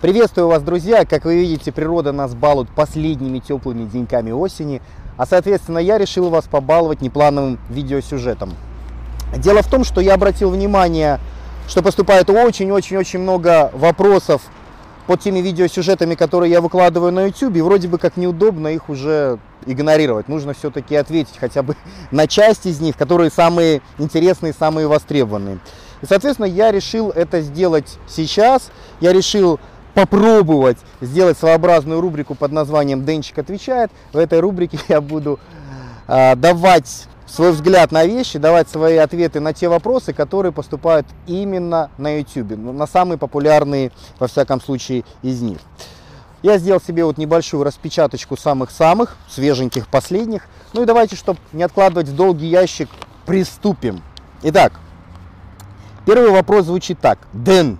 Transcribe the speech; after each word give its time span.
Приветствую 0.00 0.48
вас, 0.48 0.62
друзья! 0.62 1.04
Как 1.04 1.26
вы 1.26 1.36
видите, 1.36 1.72
природа 1.72 2.10
нас 2.10 2.34
балует 2.34 2.70
последними 2.70 3.38
теплыми 3.38 3.84
деньками 3.84 4.30
осени, 4.30 4.80
а 5.18 5.26
соответственно 5.26 5.76
я 5.76 5.98
решил 5.98 6.30
вас 6.30 6.46
побаловать 6.46 7.02
неплановым 7.02 7.58
видеосюжетом. 7.68 8.54
Дело 9.36 9.60
в 9.60 9.66
том, 9.66 9.84
что 9.84 10.00
я 10.00 10.14
обратил 10.14 10.48
внимание, 10.52 11.20
что 11.68 11.82
поступает 11.82 12.30
очень-очень-очень 12.30 13.18
много 13.18 13.70
вопросов 13.74 14.40
под 15.06 15.20
теми 15.20 15.40
видеосюжетами, 15.40 16.14
которые 16.14 16.50
я 16.50 16.62
выкладываю 16.62 17.12
на 17.12 17.26
YouTube, 17.26 17.56
и 17.56 17.60
вроде 17.60 17.86
бы 17.86 17.98
как 17.98 18.16
неудобно 18.16 18.68
их 18.68 18.88
уже 18.88 19.38
игнорировать. 19.66 20.28
Нужно 20.28 20.54
все-таки 20.54 20.96
ответить 20.96 21.36
хотя 21.38 21.62
бы 21.62 21.76
на 22.10 22.26
часть 22.26 22.64
из 22.64 22.80
них, 22.80 22.96
которые 22.96 23.30
самые 23.30 23.82
интересные, 23.98 24.54
самые 24.54 24.86
востребованные. 24.86 25.58
И, 26.00 26.06
соответственно, 26.06 26.46
я 26.46 26.72
решил 26.72 27.10
это 27.10 27.42
сделать 27.42 27.98
сейчас. 28.08 28.70
Я 29.00 29.12
решил 29.12 29.60
попробовать 29.94 30.78
сделать 31.00 31.38
своеобразную 31.38 32.00
рубрику 32.00 32.34
под 32.34 32.52
названием 32.52 33.04
«Денчик 33.04 33.38
отвечает». 33.38 33.90
В 34.12 34.18
этой 34.18 34.40
рубрике 34.40 34.78
я 34.88 35.00
буду 35.00 35.38
э, 36.08 36.36
давать 36.36 37.06
свой 37.26 37.52
взгляд 37.52 37.92
на 37.92 38.04
вещи, 38.04 38.38
давать 38.38 38.68
свои 38.68 38.96
ответы 38.96 39.40
на 39.40 39.52
те 39.52 39.68
вопросы, 39.68 40.12
которые 40.12 40.52
поступают 40.52 41.06
именно 41.26 41.90
на 41.96 42.18
YouTube, 42.18 42.56
ну, 42.56 42.72
на 42.72 42.86
самые 42.86 43.18
популярные, 43.18 43.92
во 44.18 44.26
всяком 44.26 44.60
случае, 44.60 45.04
из 45.22 45.40
них. 45.40 45.58
Я 46.42 46.58
сделал 46.58 46.80
себе 46.80 47.04
вот 47.04 47.18
небольшую 47.18 47.64
распечаточку 47.64 48.36
самых-самых, 48.36 49.16
свеженьких, 49.28 49.88
последних. 49.88 50.48
Ну 50.72 50.82
и 50.82 50.86
давайте, 50.86 51.14
чтобы 51.14 51.38
не 51.52 51.62
откладывать 51.62 52.08
в 52.08 52.16
долгий 52.16 52.46
ящик, 52.46 52.88
приступим. 53.26 54.02
Итак, 54.42 54.72
первый 56.06 56.30
вопрос 56.30 56.64
звучит 56.64 56.98
так. 56.98 57.18
Дэн, 57.34 57.78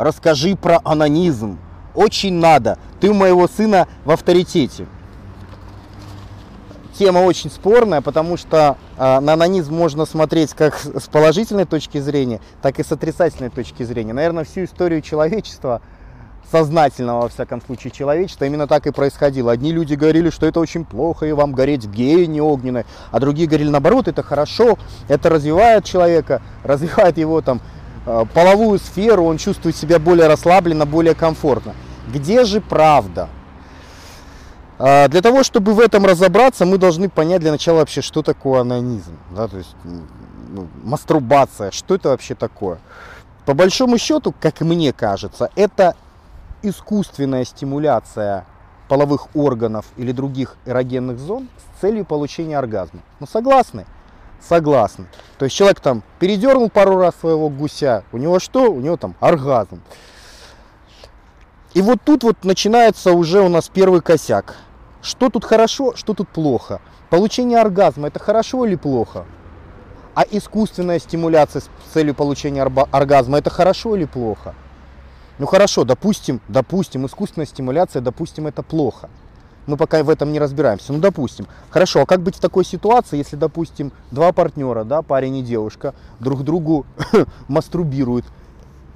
расскажи 0.00 0.56
про 0.56 0.80
анонизм. 0.84 1.58
Очень 1.94 2.34
надо. 2.34 2.78
Ты 3.00 3.10
у 3.10 3.14
моего 3.14 3.46
сына 3.48 3.88
в 4.04 4.10
авторитете. 4.10 4.86
Тема 6.98 7.20
очень 7.20 7.50
спорная, 7.50 8.00
потому 8.02 8.36
что 8.36 8.76
э, 8.98 9.20
на 9.20 9.32
анонизм 9.32 9.74
можно 9.74 10.04
смотреть 10.04 10.52
как 10.52 10.78
с 10.78 11.08
положительной 11.08 11.64
точки 11.64 11.98
зрения, 11.98 12.40
так 12.60 12.78
и 12.78 12.84
с 12.84 12.92
отрицательной 12.92 13.48
точки 13.48 13.82
зрения. 13.84 14.12
Наверное, 14.12 14.44
всю 14.44 14.64
историю 14.64 15.00
человечества, 15.00 15.80
сознательного, 16.50 17.22
во 17.22 17.28
всяком 17.28 17.62
случае, 17.62 17.90
человечества, 17.90 18.44
именно 18.44 18.66
так 18.66 18.86
и 18.86 18.90
происходило. 18.90 19.52
Одни 19.52 19.72
люди 19.72 19.94
говорили, 19.94 20.30
что 20.30 20.46
это 20.46 20.60
очень 20.60 20.84
плохо, 20.84 21.26
и 21.26 21.32
вам 21.32 21.52
гореть 21.52 21.84
в 21.84 21.92
гене 21.92 22.42
огненной, 22.42 22.84
а 23.10 23.20
другие 23.20 23.48
говорили, 23.48 23.70
наоборот, 23.70 24.08
это 24.08 24.22
хорошо, 24.22 24.76
это 25.08 25.28
развивает 25.30 25.84
человека, 25.84 26.42
развивает 26.64 27.18
его 27.18 27.40
там 27.40 27.60
половую 28.04 28.78
сферу, 28.78 29.24
он 29.24 29.38
чувствует 29.38 29.76
себя 29.76 29.98
более 29.98 30.26
расслабленно, 30.26 30.86
более 30.86 31.14
комфортно. 31.14 31.74
Где 32.12 32.44
же 32.44 32.60
правда? 32.60 33.28
Э, 34.78 35.08
для 35.08 35.20
того, 35.20 35.42
чтобы 35.42 35.74
в 35.74 35.80
этом 35.80 36.06
разобраться, 36.06 36.64
мы 36.64 36.78
должны 36.78 37.08
понять 37.08 37.40
для 37.40 37.52
начала 37.52 37.78
вообще, 37.78 38.00
что 38.00 38.22
такое 38.22 38.62
анонизм. 38.62 39.16
Да, 39.30 39.46
то 39.46 39.58
есть 39.58 39.76
ну, 39.84 40.68
мастурбация, 40.82 41.70
что 41.70 41.94
это 41.94 42.08
вообще 42.08 42.34
такое. 42.34 42.78
По 43.44 43.54
большому 43.54 43.98
счету, 43.98 44.34
как 44.38 44.60
мне 44.60 44.92
кажется, 44.92 45.50
это 45.54 45.94
искусственная 46.62 47.44
стимуляция 47.44 48.46
половых 48.88 49.28
органов 49.34 49.86
или 49.96 50.12
других 50.12 50.56
эрогенных 50.66 51.18
зон 51.18 51.48
с 51.58 51.80
целью 51.80 52.04
получения 52.04 52.58
оргазма. 52.58 53.00
Ну 53.20 53.26
согласны? 53.26 53.86
Согласны. 54.40 55.06
То 55.38 55.44
есть 55.44 55.56
человек 55.56 55.80
там 55.80 56.02
передернул 56.18 56.68
пару 56.70 56.96
раз 56.96 57.14
своего 57.20 57.48
гуся, 57.48 58.04
у 58.12 58.18
него 58.18 58.38
что? 58.38 58.70
У 58.70 58.80
него 58.80 58.96
там 58.96 59.14
оргазм. 59.20 59.82
И 61.72 61.82
вот 61.82 61.98
тут 62.04 62.24
вот 62.24 62.44
начинается 62.44 63.12
уже 63.12 63.40
у 63.40 63.48
нас 63.48 63.68
первый 63.68 64.00
косяк. 64.00 64.56
Что 65.02 65.30
тут 65.30 65.44
хорошо, 65.44 65.94
что 65.94 66.14
тут 66.14 66.28
плохо? 66.28 66.80
Получение 67.10 67.60
оргазма 67.60 68.08
это 68.08 68.18
хорошо 68.18 68.66
или 68.66 68.76
плохо? 68.76 69.24
А 70.14 70.24
искусственная 70.28 70.98
стимуляция 70.98 71.62
с 71.62 71.70
целью 71.92 72.14
получения 72.14 72.62
оргазма 72.62 73.38
это 73.38 73.50
хорошо 73.50 73.96
или 73.96 74.04
плохо? 74.04 74.54
Ну 75.38 75.46
хорошо, 75.46 75.84
допустим, 75.84 76.40
допустим, 76.48 77.06
искусственная 77.06 77.46
стимуляция, 77.46 78.02
допустим, 78.02 78.46
это 78.46 78.62
плохо 78.62 79.08
мы 79.70 79.76
пока 79.76 80.02
в 80.02 80.10
этом 80.10 80.32
не 80.32 80.38
разбираемся. 80.38 80.92
Ну, 80.92 80.98
допустим. 80.98 81.46
Хорошо, 81.70 82.02
а 82.02 82.06
как 82.06 82.20
быть 82.20 82.36
в 82.36 82.40
такой 82.40 82.64
ситуации, 82.64 83.16
если, 83.16 83.36
допустим, 83.36 83.92
два 84.10 84.32
партнера, 84.32 84.84
да, 84.84 85.02
парень 85.02 85.36
и 85.36 85.42
девушка, 85.42 85.94
друг 86.18 86.42
другу 86.42 86.84
мастурбируют? 87.48 88.26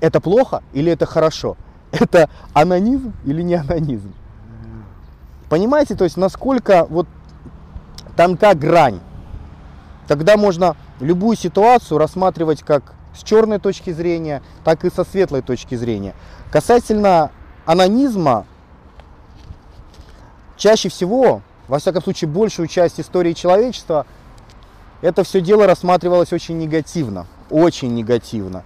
Это 0.00 0.20
плохо 0.20 0.62
или 0.72 0.92
это 0.92 1.06
хорошо? 1.06 1.56
Это 1.92 2.28
анонизм 2.52 3.14
или 3.24 3.42
не 3.42 3.54
анонизм? 3.54 4.12
Понимаете, 5.48 5.94
то 5.94 6.02
есть 6.04 6.16
насколько 6.16 6.86
вот 6.90 7.06
тонка 8.16 8.54
грань. 8.54 9.00
Тогда 10.08 10.36
можно 10.36 10.76
любую 11.00 11.36
ситуацию 11.36 11.98
рассматривать 11.98 12.62
как 12.62 12.94
с 13.16 13.22
черной 13.22 13.58
точки 13.60 13.90
зрения, 13.92 14.42
так 14.64 14.84
и 14.84 14.90
со 14.90 15.04
светлой 15.04 15.42
точки 15.42 15.76
зрения. 15.76 16.14
Касательно 16.50 17.30
анонизма, 17.64 18.46
чаще 20.56 20.88
всего, 20.88 21.42
во 21.68 21.78
всяком 21.78 22.02
случае, 22.02 22.28
большую 22.28 22.68
часть 22.68 23.00
истории 23.00 23.32
человечества, 23.32 24.06
это 25.02 25.24
все 25.24 25.40
дело 25.40 25.66
рассматривалось 25.66 26.32
очень 26.32 26.58
негативно, 26.58 27.26
очень 27.50 27.94
негативно. 27.94 28.64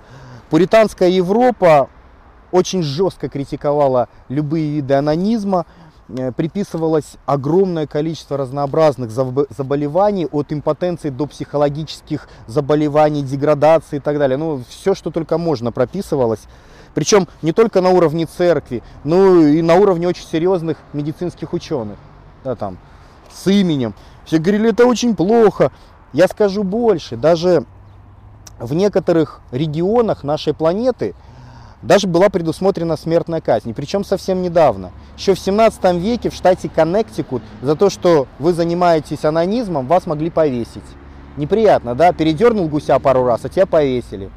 Пуританская 0.51 1.09
Европа 1.09 1.89
очень 2.53 2.83
жестко 2.83 3.29
критиковала 3.29 4.09
любые 4.29 4.71
виды 4.71 4.95
анонизма, 4.95 5.67
э, 6.09 6.33
приписывалось 6.33 7.17
огромное 7.27 7.87
количество 7.87 8.37
разнообразных 8.37 9.11
заболеваний, 9.11 10.27
от 10.31 10.53
импотенции 10.53 11.11
до 11.11 11.27
психологических 11.27 12.29
заболеваний, 12.47 13.23
деградации 13.23 13.97
и 13.97 14.01
так 14.01 14.19
далее. 14.19 14.39
Ну, 14.39 14.63
все, 14.69 14.95
что 14.95 15.11
только 15.11 15.39
можно, 15.39 15.73
прописывалось. 15.73 16.41
Причем 16.95 17.29
не 17.43 17.53
только 17.53 17.81
на 17.81 17.91
уровне 17.91 18.27
церкви, 18.27 18.83
но 19.05 19.41
и 19.41 19.63
на 19.63 19.75
уровне 19.75 20.09
очень 20.09 20.27
серьезных 20.27 20.77
медицинских 20.93 21.53
ученых. 21.53 21.99
Да, 22.45 22.55
там, 22.55 22.79
с 23.31 23.47
именем. 23.47 23.95
Все 24.25 24.39
говорили, 24.39 24.71
это 24.71 24.87
очень 24.87 25.17
плохо. 25.17 25.73
Я 26.13 26.29
скажу 26.29 26.63
больше, 26.63 27.17
даже 27.17 27.65
в 28.59 28.75
некоторых 28.75 29.41
регионах 29.53 30.25
нашей 30.25 30.55
планеты 30.55 31.15
даже 31.83 32.09
была 32.09 32.29
предусмотрена 32.29 32.97
смертная 32.97 33.41
казнь. 33.41 33.73
Причем 33.73 34.05
совсем 34.05 34.43
недавно. 34.43 34.91
Еще 35.17 35.35
в 35.35 35.39
17 35.39 35.95
веке 35.95 36.31
в 36.31 36.35
штате 36.35 36.69
Коннектикут 36.69 37.43
за 37.63 37.77
то, 37.77 37.89
что 37.89 38.27
вы 38.39 38.53
занимаетесь 38.53 39.25
анонизмом, 39.25 39.87
вас 39.87 40.07
могли 40.07 40.31
повесить. 40.31 40.83
Неприятно, 41.37 41.95
да? 41.95 42.13
Передернул 42.13 42.67
гуся 42.69 42.99
пару 42.99 43.25
раз, 43.25 43.45
а 43.45 43.49
тебя 43.49 43.67
повесили. 43.67 44.31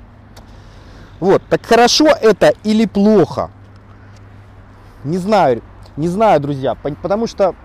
Вот, 1.21 1.43
так 1.49 1.63
хорошо 1.63 2.07
это 2.07 2.53
или 2.63 2.87
плохо? 2.87 3.51
Не 5.03 5.19
знаю, 5.19 5.61
не 5.95 6.07
знаю, 6.07 6.41
друзья, 6.41 6.73
потому 6.75 7.27
что 7.27 7.55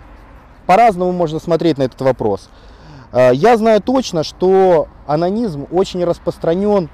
по-разному 0.67 1.11
можно 1.12 1.39
смотреть 1.39 1.78
на 1.78 1.84
этот 1.84 2.03
вопрос. 2.03 2.50
Э, 3.12 3.31
я 3.33 3.56
знаю 3.56 3.81
точно, 3.81 4.25
что 4.25 4.89
анонизм 5.06 5.66
очень 5.72 6.05
распространен 6.05 6.91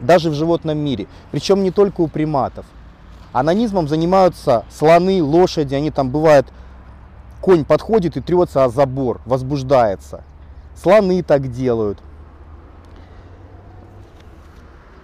даже 0.00 0.30
в 0.30 0.34
животном 0.34 0.78
мире, 0.78 1.06
причем 1.32 1.62
не 1.62 1.70
только 1.70 2.00
у 2.00 2.08
приматов. 2.08 2.64
Анонизмом 3.34 3.88
занимаются 3.88 4.64
слоны, 4.70 5.22
лошади, 5.22 5.74
они 5.74 5.90
там 5.90 6.08
бывает, 6.08 6.46
конь 7.42 7.66
подходит 7.66 8.16
и 8.16 8.22
трется 8.22 8.64
о 8.64 8.70
забор, 8.70 9.20
возбуждается. 9.26 10.24
Слоны 10.74 11.22
так 11.22 11.52
делают. 11.52 11.98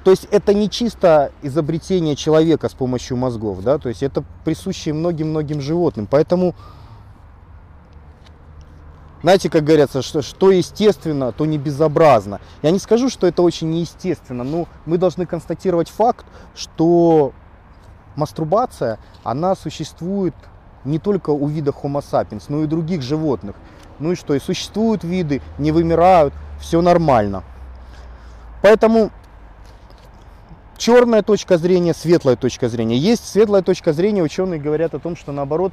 То 0.05 0.11
есть 0.11 0.29
это 0.31 0.53
не 0.53 0.69
чисто 0.69 1.33
изобретение 1.41 2.15
человека 2.15 2.69
с 2.69 2.75
помощью 2.75 3.17
мозгов, 3.17 3.63
да, 3.63 3.79
то 3.79 3.89
есть 3.89 4.03
это 4.03 4.23
присуще 4.45 4.93
многим-многим 4.93 5.63
животным. 5.63 6.07
Поэтому, 6.07 6.55
знаете, 9.23 9.49
как 9.49 9.65
говорится, 9.65 10.03
что, 10.03 10.21
что 10.21 10.51
естественно, 10.51 11.33
то 11.33 11.47
не 11.47 11.57
безобразно. 11.57 12.43
Я 12.61 12.71
не 12.71 12.79
скажу, 12.79 13.09
что 13.09 13.27
это 13.27 13.41
очень 13.41 13.71
неестественно, 13.71 14.45
но 14.45 14.69
мы 14.85 14.99
должны 14.99 15.25
констатировать 15.25 15.89
факт, 15.89 16.27
что 16.55 17.33
мастурбация, 18.15 18.99
она 19.23 19.57
существует 19.57 20.35
не 20.85 20.99
только 20.99 21.31
у 21.31 21.47
вида 21.47 21.71
Homo 21.71 22.05
sapiens, 22.05 22.45
но 22.49 22.63
и 22.63 22.67
других 22.67 23.01
животных. 23.01 23.57
Ну 23.99 24.13
и 24.13 24.17
что, 24.17 24.35
и 24.35 24.39
существуют 24.39 25.03
виды, 25.03 25.41
не 25.57 25.73
вымирают, 25.73 26.35
все 26.61 26.83
нормально. 26.83 27.43
Поэтому 28.61 29.11
черная 30.77 31.23
точка 31.23 31.59
зрения, 31.59 31.95
светлая 31.95 32.37
точка 32.37 32.69
зрения. 32.69 32.97
Есть 32.97 33.29
светлая 33.29 33.63
точка 33.63 33.93
зрения, 33.93 34.23
ученые 34.23 34.61
говорят 34.61 34.95
о 34.95 34.99
том, 34.99 35.17
что 35.17 35.33
наоборот, 35.33 35.73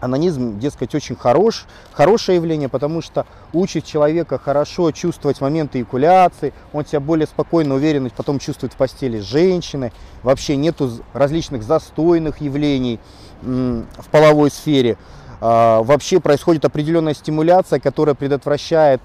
анонизм, 0.00 0.58
дескать, 0.58 0.94
очень 0.94 1.16
хорош, 1.16 1.64
хорошее 1.92 2.36
явление, 2.36 2.68
потому 2.68 3.02
что 3.02 3.26
учит 3.52 3.84
человека 3.84 4.38
хорошо 4.38 4.90
чувствовать 4.92 5.40
моменты 5.40 5.80
экуляции, 5.80 6.52
он 6.72 6.84
себя 6.84 7.00
более 7.00 7.26
спокойно, 7.26 7.74
уверенно 7.74 8.10
потом 8.10 8.38
чувствует 8.38 8.74
в 8.74 8.76
постели 8.76 9.18
с 9.18 9.24
женщиной, 9.24 9.92
вообще 10.22 10.56
нету 10.56 10.90
различных 11.12 11.62
застойных 11.62 12.40
явлений 12.40 13.00
в 13.42 14.10
половой 14.10 14.50
сфере, 14.50 14.98
а, 15.40 15.82
вообще 15.82 16.20
происходит 16.20 16.64
определенная 16.64 17.14
стимуляция, 17.14 17.80
которая 17.80 18.14
предотвращает 18.14 19.00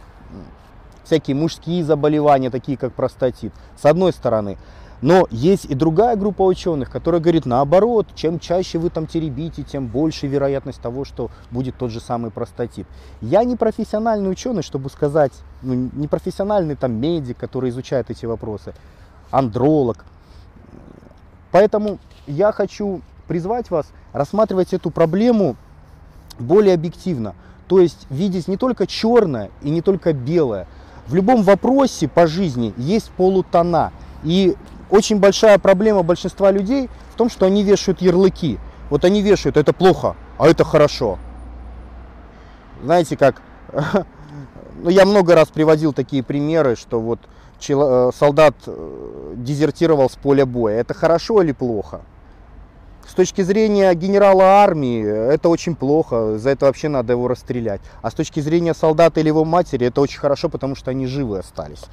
всякие 1.04 1.36
мужские 1.36 1.84
заболевания, 1.84 2.50
такие 2.50 2.78
как 2.78 2.94
простатит, 2.94 3.54
с 3.80 3.86
одной 3.86 4.14
стороны. 4.14 4.58
Но 5.02 5.28
есть 5.32 5.66
и 5.66 5.74
другая 5.74 6.16
группа 6.16 6.44
ученых, 6.44 6.92
которая 6.92 7.20
говорит 7.20 7.48
наоборот, 7.48 8.08
чем 8.14 8.40
чаще 8.40 8.78
вы 8.78 8.92
там 8.92 9.08
теребите, 9.08 9.64
тем 9.64 9.88
больше 9.88 10.28
вероятность 10.28 10.80
того, 10.80 11.06
что 11.06 11.32
будет 11.50 11.76
тот 11.76 11.90
же 11.90 12.00
самый 12.00 12.30
простатит. 12.30 12.86
Я 13.20 13.44
не 13.44 13.56
профессиональный 13.56 14.30
ученый, 14.30 14.62
чтобы 14.62 14.90
сказать, 14.90 15.34
ну, 15.64 15.74
не 15.74 16.08
профессиональный 16.08 16.76
там 16.76 16.94
медик, 16.94 17.38
который 17.38 17.72
изучает 17.72 18.12
эти 18.12 18.28
вопросы, 18.28 18.74
андролог. 19.32 20.06
Поэтому 21.52 21.98
я 22.28 22.52
хочу 22.52 23.02
призвать 23.28 23.72
вас 23.72 23.88
рассматривать 24.14 24.74
эту 24.74 24.92
проблему 24.92 25.56
более 26.38 26.76
объективно. 26.76 27.34
То 27.68 27.80
есть 27.80 28.06
видеть 28.10 28.48
не 28.48 28.58
только 28.58 28.86
черное 28.86 29.50
и 29.64 29.72
не 29.72 29.82
только 29.82 30.14
белое. 30.14 30.68
В 31.08 31.16
любом 31.16 31.42
вопросе 31.42 32.08
по 32.08 32.28
жизни 32.28 32.74
есть 32.78 33.10
полутона. 33.12 33.92
И 34.24 34.56
очень 34.92 35.20
большая 35.20 35.58
проблема 35.58 36.04
большинства 36.04 36.52
людей 36.52 36.90
в 37.14 37.16
том, 37.16 37.30
что 37.30 37.46
они 37.46 37.64
вешают 37.64 38.02
ярлыки. 38.02 38.60
Вот 38.90 39.06
они 39.06 39.22
вешают, 39.22 39.58
это 39.58 39.74
плохо, 39.74 40.16
а 40.38 40.48
это 40.48 40.66
хорошо. 40.66 41.18
Знаете, 42.84 43.16
как, 43.16 43.42
ну, 44.76 44.90
я 44.90 45.06
много 45.06 45.34
раз 45.34 45.48
приводил 45.48 45.94
такие 45.94 46.24
примеры, 46.24 46.76
что 46.76 47.00
вот 47.00 47.20
э, 47.68 48.10
солдат 48.14 48.56
э, 48.68 49.34
дезертировал 49.38 50.10
с 50.10 50.16
поля 50.18 50.46
боя. 50.46 50.82
Это 50.82 50.94
хорошо 50.94 51.42
или 51.42 51.54
плохо? 51.54 52.02
С 53.08 53.14
точки 53.14 53.42
зрения 53.42 53.94
генерала 53.94 54.44
армии 54.64 55.04
это 55.04 55.50
очень 55.50 55.76
плохо, 55.76 56.38
за 56.38 56.50
это 56.52 56.66
вообще 56.66 56.90
надо 56.90 57.14
его 57.14 57.28
расстрелять. 57.28 57.82
А 58.02 58.12
с 58.12 58.14
точки 58.14 58.42
зрения 58.42 58.74
солдата 58.74 59.20
или 59.22 59.28
его 59.28 59.46
матери 59.46 59.88
это 59.88 60.02
очень 60.02 60.20
хорошо, 60.20 60.50
потому 60.50 60.76
что 60.76 60.92
они 60.92 61.08
живы 61.08 61.40
остались. 61.40 61.84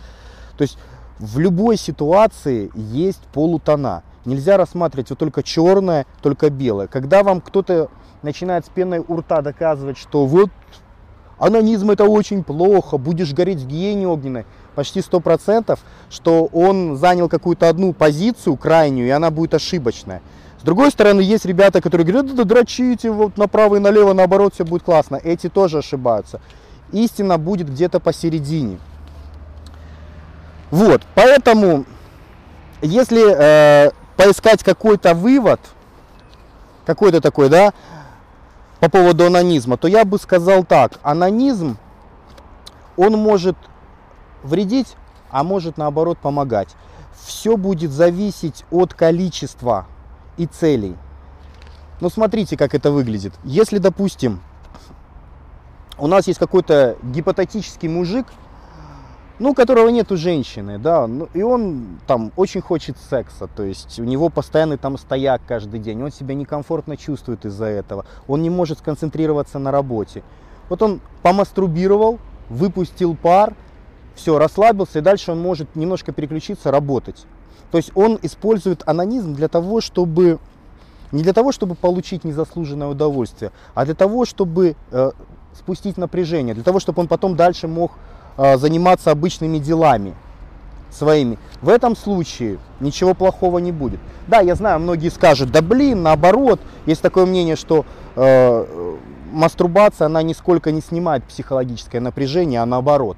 То 0.56 0.62
есть 0.62 0.78
в 1.18 1.38
любой 1.38 1.76
ситуации 1.76 2.70
есть 2.74 3.22
полутона. 3.32 4.02
Нельзя 4.24 4.56
рассматривать 4.56 5.10
вот 5.10 5.18
только 5.18 5.42
черное, 5.42 6.06
только 6.22 6.50
белое. 6.50 6.86
Когда 6.86 7.22
вам 7.22 7.40
кто-то 7.40 7.88
начинает 8.22 8.66
с 8.66 8.68
пеной 8.68 9.02
у 9.06 9.16
рта 9.16 9.42
доказывать, 9.42 9.98
что 9.98 10.26
вот 10.26 10.50
анонизм 11.38 11.90
это 11.90 12.04
очень 12.04 12.44
плохо, 12.44 12.98
будешь 12.98 13.32
гореть 13.32 13.60
в 13.60 13.66
гиене 13.66 14.06
огненной, 14.06 14.44
почти 14.74 15.00
сто 15.00 15.20
процентов, 15.20 15.80
что 16.10 16.46
он 16.46 16.96
занял 16.96 17.28
какую-то 17.28 17.68
одну 17.68 17.92
позицию 17.92 18.56
крайнюю, 18.56 19.08
и 19.08 19.10
она 19.10 19.30
будет 19.30 19.54
ошибочная. 19.54 20.22
С 20.60 20.62
другой 20.62 20.90
стороны, 20.90 21.20
есть 21.20 21.46
ребята, 21.46 21.80
которые 21.80 22.06
говорят, 22.06 22.26
да, 22.26 22.34
да 22.34 22.44
дрочите 22.44 23.10
вот 23.10 23.36
направо 23.36 23.76
и 23.76 23.78
налево, 23.78 24.12
наоборот, 24.12 24.54
все 24.54 24.64
будет 24.64 24.82
классно. 24.82 25.16
Эти 25.16 25.48
тоже 25.48 25.78
ошибаются. 25.78 26.40
Истина 26.92 27.38
будет 27.38 27.70
где-то 27.70 28.00
посередине. 28.00 28.78
Вот, 30.70 31.02
поэтому, 31.14 31.84
если 32.82 33.24
э, 33.26 33.90
поискать 34.16 34.62
какой-то 34.62 35.14
вывод, 35.14 35.60
какой-то 36.84 37.20
такой, 37.20 37.48
да, 37.48 37.72
по 38.80 38.88
поводу 38.88 39.26
анонизма, 39.26 39.76
то 39.76 39.88
я 39.88 40.04
бы 40.04 40.18
сказал 40.18 40.64
так, 40.64 40.92
анонизм, 41.02 41.78
он 42.96 43.14
может 43.14 43.56
вредить, 44.42 44.96
а 45.30 45.42
может 45.42 45.78
наоборот 45.78 46.18
помогать. 46.18 46.68
Все 47.24 47.56
будет 47.56 47.90
зависеть 47.90 48.64
от 48.70 48.94
количества 48.94 49.86
и 50.36 50.46
целей. 50.46 50.96
Но 52.00 52.10
смотрите, 52.10 52.56
как 52.56 52.74
это 52.74 52.90
выглядит. 52.92 53.34
Если, 53.42 53.78
допустим, 53.78 54.40
у 55.98 56.06
нас 56.06 56.26
есть 56.28 56.38
какой-то 56.38 56.96
гипотетический 57.02 57.88
мужик, 57.88 58.26
ну, 59.38 59.50
у 59.50 59.54
которого 59.54 59.88
нету 59.88 60.16
женщины, 60.16 60.78
да, 60.78 61.06
ну, 61.06 61.28
и 61.32 61.42
он 61.42 62.00
там 62.06 62.32
очень 62.36 62.60
хочет 62.60 62.96
секса, 63.10 63.46
то 63.46 63.62
есть 63.62 63.98
у 64.00 64.04
него 64.04 64.30
постоянный 64.30 64.76
там 64.76 64.98
стояк 64.98 65.42
каждый 65.46 65.80
день, 65.80 66.02
он 66.02 66.10
себя 66.10 66.34
некомфортно 66.34 66.96
чувствует 66.96 67.44
из-за 67.44 67.66
этого, 67.66 68.04
он 68.26 68.42
не 68.42 68.50
может 68.50 68.78
сконцентрироваться 68.78 69.58
на 69.58 69.70
работе. 69.70 70.22
Вот 70.68 70.82
он 70.82 71.00
помаструбировал, 71.22 72.18
выпустил 72.50 73.16
пар, 73.16 73.54
все, 74.14 74.38
расслабился, 74.38 74.98
и 74.98 75.02
дальше 75.02 75.32
он 75.32 75.40
может 75.40 75.76
немножко 75.76 76.12
переключиться, 76.12 76.70
работать. 76.70 77.24
То 77.70 77.78
есть 77.78 77.92
он 77.94 78.18
использует 78.22 78.82
анонизм 78.86 79.34
для 79.34 79.48
того, 79.48 79.80
чтобы 79.80 80.38
не 81.12 81.22
для 81.22 81.32
того, 81.32 81.52
чтобы 81.52 81.74
получить 81.74 82.24
незаслуженное 82.24 82.88
удовольствие, 82.88 83.52
а 83.74 83.84
для 83.86 83.94
того, 83.94 84.26
чтобы 84.26 84.76
э, 84.90 85.10
спустить 85.54 85.96
напряжение, 85.96 86.54
для 86.54 86.64
того, 86.64 86.80
чтобы 86.80 87.00
он 87.00 87.08
потом 87.08 87.34
дальше 87.34 87.66
мог 87.66 87.92
заниматься 88.38 89.10
обычными 89.10 89.58
делами 89.58 90.14
своими. 90.90 91.38
В 91.60 91.68
этом 91.68 91.96
случае 91.96 92.58
ничего 92.80 93.12
плохого 93.14 93.58
не 93.58 93.72
будет. 93.72 94.00
Да, 94.26 94.40
я 94.40 94.54
знаю, 94.54 94.80
многие 94.80 95.10
скажут, 95.10 95.50
да 95.50 95.60
блин, 95.60 96.02
наоборот, 96.02 96.60
есть 96.86 97.02
такое 97.02 97.26
мнение, 97.26 97.56
что 97.56 97.84
э, 98.16 98.96
мастурбация, 99.32 100.06
она 100.06 100.22
нисколько 100.22 100.70
не 100.70 100.80
снимает 100.80 101.24
психологическое 101.24 102.00
напряжение, 102.00 102.62
а 102.62 102.66
наоборот. 102.66 103.16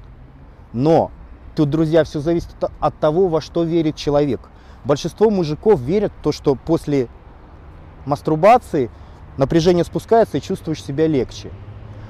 Но 0.73 1.11
Тут, 1.55 1.69
друзья, 1.69 2.03
все 2.03 2.19
зависит 2.21 2.49
от 2.79 2.97
того, 2.99 3.27
во 3.27 3.41
что 3.41 3.63
верит 3.63 3.95
человек. 3.95 4.39
Большинство 4.85 5.29
мужиков 5.29 5.79
верят 5.81 6.13
в 6.17 6.23
то, 6.23 6.31
что 6.31 6.55
после 6.55 7.07
мастурбации 8.05 8.89
напряжение 9.37 9.83
спускается 9.83 10.37
и 10.37 10.41
чувствуешь 10.41 10.83
себя 10.83 11.07
легче. 11.07 11.51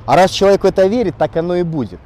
А 0.06 0.16
раз 0.16 0.32
человек 0.32 0.64
в 0.64 0.68
это 0.68 0.86
верит, 0.86 1.18
так 1.18 1.36
оно 1.38 1.56
и 1.56 1.64
будет. 1.64 2.00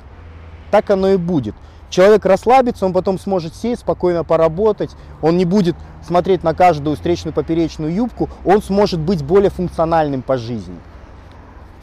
Так 0.72 0.90
оно 0.90 1.10
и 1.10 1.18
будет. 1.18 1.56
Человек 1.90 2.26
расслабится, 2.26 2.86
он 2.86 2.94
потом 2.94 3.20
сможет 3.20 3.56
сесть, 3.56 3.82
спокойно 3.82 4.24
поработать, 4.24 4.92
он 5.22 5.38
не 5.38 5.46
будет 5.46 5.76
смотреть 6.06 6.44
на 6.44 6.54
каждую 6.54 6.96
встречную 6.96 7.34
поперечную 7.34 7.94
юбку, 7.94 8.30
он 8.44 8.62
сможет 8.62 9.00
быть 9.00 9.24
более 9.24 9.50
функциональным 9.50 10.22
по 10.22 10.38
жизни. 10.38 10.78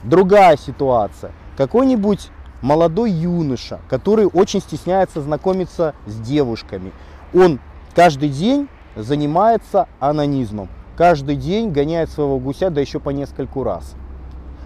Другая 0.02 0.56
ситуация. 0.56 1.32
Какой-нибудь 1.56 2.30
молодой 2.60 3.10
юноша, 3.10 3.80
который 3.88 4.26
очень 4.26 4.60
стесняется 4.60 5.20
знакомиться 5.20 5.94
с 6.06 6.16
девушками. 6.16 6.92
Он 7.32 7.60
каждый 7.94 8.28
день 8.28 8.68
занимается 8.96 9.88
анонизмом. 10.00 10.68
Каждый 10.96 11.36
день 11.36 11.70
гоняет 11.70 12.10
своего 12.10 12.38
гуся, 12.38 12.70
да 12.70 12.80
еще 12.80 13.00
по 13.00 13.10
нескольку 13.10 13.64
раз. 13.64 13.94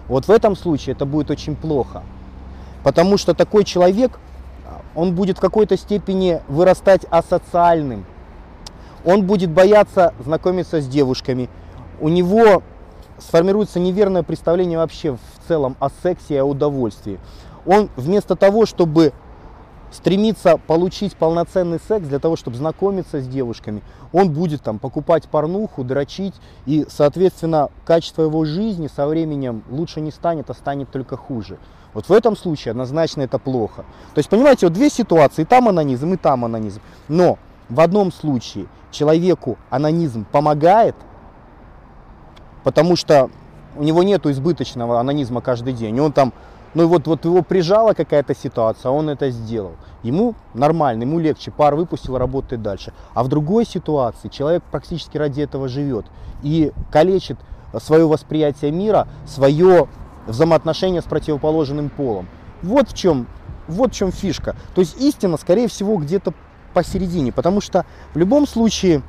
Вот 0.07 0.27
в 0.27 0.31
этом 0.31 0.55
случае 0.55 0.95
это 0.95 1.05
будет 1.05 1.31
очень 1.31 1.55
плохо. 1.55 2.03
Потому 2.83 3.17
что 3.17 3.33
такой 3.33 3.63
человек, 3.63 4.19
он 4.95 5.13
будет 5.13 5.37
в 5.37 5.41
какой-то 5.41 5.77
степени 5.77 6.41
вырастать 6.47 7.05
асоциальным. 7.09 8.05
Он 9.05 9.23
будет 9.23 9.51
бояться 9.51 10.13
знакомиться 10.23 10.81
с 10.81 10.87
девушками. 10.87 11.49
У 11.99 12.09
него 12.09 12.63
сформируется 13.19 13.79
неверное 13.79 14.23
представление 14.23 14.77
вообще 14.77 15.13
в 15.13 15.47
целом 15.47 15.75
о 15.79 15.89
сексе 16.03 16.35
и 16.35 16.37
о 16.37 16.45
удовольствии 16.45 17.19
он 17.67 17.89
вместо 17.95 18.35
того, 18.35 18.65
чтобы 18.65 19.13
стремиться 19.91 20.57
получить 20.57 21.15
полноценный 21.15 21.79
секс 21.79 22.07
для 22.07 22.19
того, 22.19 22.35
чтобы 22.35 22.57
знакомиться 22.57 23.21
с 23.21 23.27
девушками, 23.27 23.81
он 24.11 24.31
будет 24.31 24.61
там 24.61 24.79
покупать 24.79 25.27
порнуху, 25.27 25.83
дрочить, 25.83 26.35
и, 26.65 26.85
соответственно, 26.89 27.69
качество 27.85 28.23
его 28.23 28.45
жизни 28.45 28.87
со 28.93 29.07
временем 29.07 29.63
лучше 29.69 30.01
не 30.01 30.11
станет, 30.11 30.49
а 30.49 30.53
станет 30.53 30.91
только 30.91 31.17
хуже. 31.17 31.57
Вот 31.93 32.09
в 32.09 32.11
этом 32.11 32.35
случае 32.35 32.71
однозначно 32.71 33.21
это 33.21 33.39
плохо. 33.39 33.85
То 34.13 34.19
есть, 34.19 34.29
понимаете, 34.29 34.67
вот 34.67 34.73
две 34.73 34.89
ситуации, 34.89 35.45
там 35.45 35.67
анонизм, 35.67 36.13
и 36.13 36.17
там 36.17 36.45
анонизм. 36.45 36.81
Но 37.07 37.39
в 37.69 37.79
одном 37.79 38.11
случае 38.11 38.67
человеку 38.91 39.57
анонизм 39.69 40.25
помогает, 40.25 40.95
потому 42.63 42.95
что 42.95 43.29
у 43.75 43.83
него 43.83 44.03
нет 44.03 44.25
избыточного 44.25 44.99
анонизма 44.99 45.41
каждый 45.41 45.73
день, 45.73 45.99
он 45.99 46.11
там 46.11 46.33
ну 46.77 46.87
вот, 46.87 47.07
вот 47.07 47.25
его 47.25 47.41
прижала 47.41 47.93
какая-то 47.93 48.35
ситуация, 48.35 48.89
а 48.89 48.91
он 48.91 49.09
это 49.09 49.31
сделал. 49.31 49.71
Ему 50.03 50.35
нормально, 50.53 51.01
ему 51.01 51.17
легче, 51.17 51.49
пар 51.49 51.73
выпустил, 51.73 52.19
работает 52.19 52.61
дальше. 52.61 52.93
А 53.15 53.23
в 53.23 53.29
другой 53.29 53.65
ситуации 53.65 54.27
человек 54.27 54.61
практически 54.69 55.17
ради 55.17 55.41
этого 55.41 55.67
живет 55.67 56.05
и 56.43 56.71
калечит 56.91 57.39
свое 57.81 58.07
восприятие 58.07 58.69
мира, 58.69 59.07
свое 59.25 59.87
взаимоотношение 60.27 61.01
с 61.01 61.05
противоположным 61.05 61.89
полом. 61.89 62.27
Вот 62.61 62.89
в 62.89 62.93
чем, 62.93 63.25
вот 63.67 63.91
в 63.91 63.95
чем 63.95 64.11
фишка. 64.11 64.55
То 64.75 64.81
есть 64.81 65.01
истина, 65.01 65.37
скорее 65.37 65.67
всего, 65.67 65.97
где-то 65.97 66.35
посередине. 66.75 67.31
Потому 67.31 67.59
что 67.59 67.87
в 68.13 68.19
любом 68.19 68.47
случае, 68.47 69.01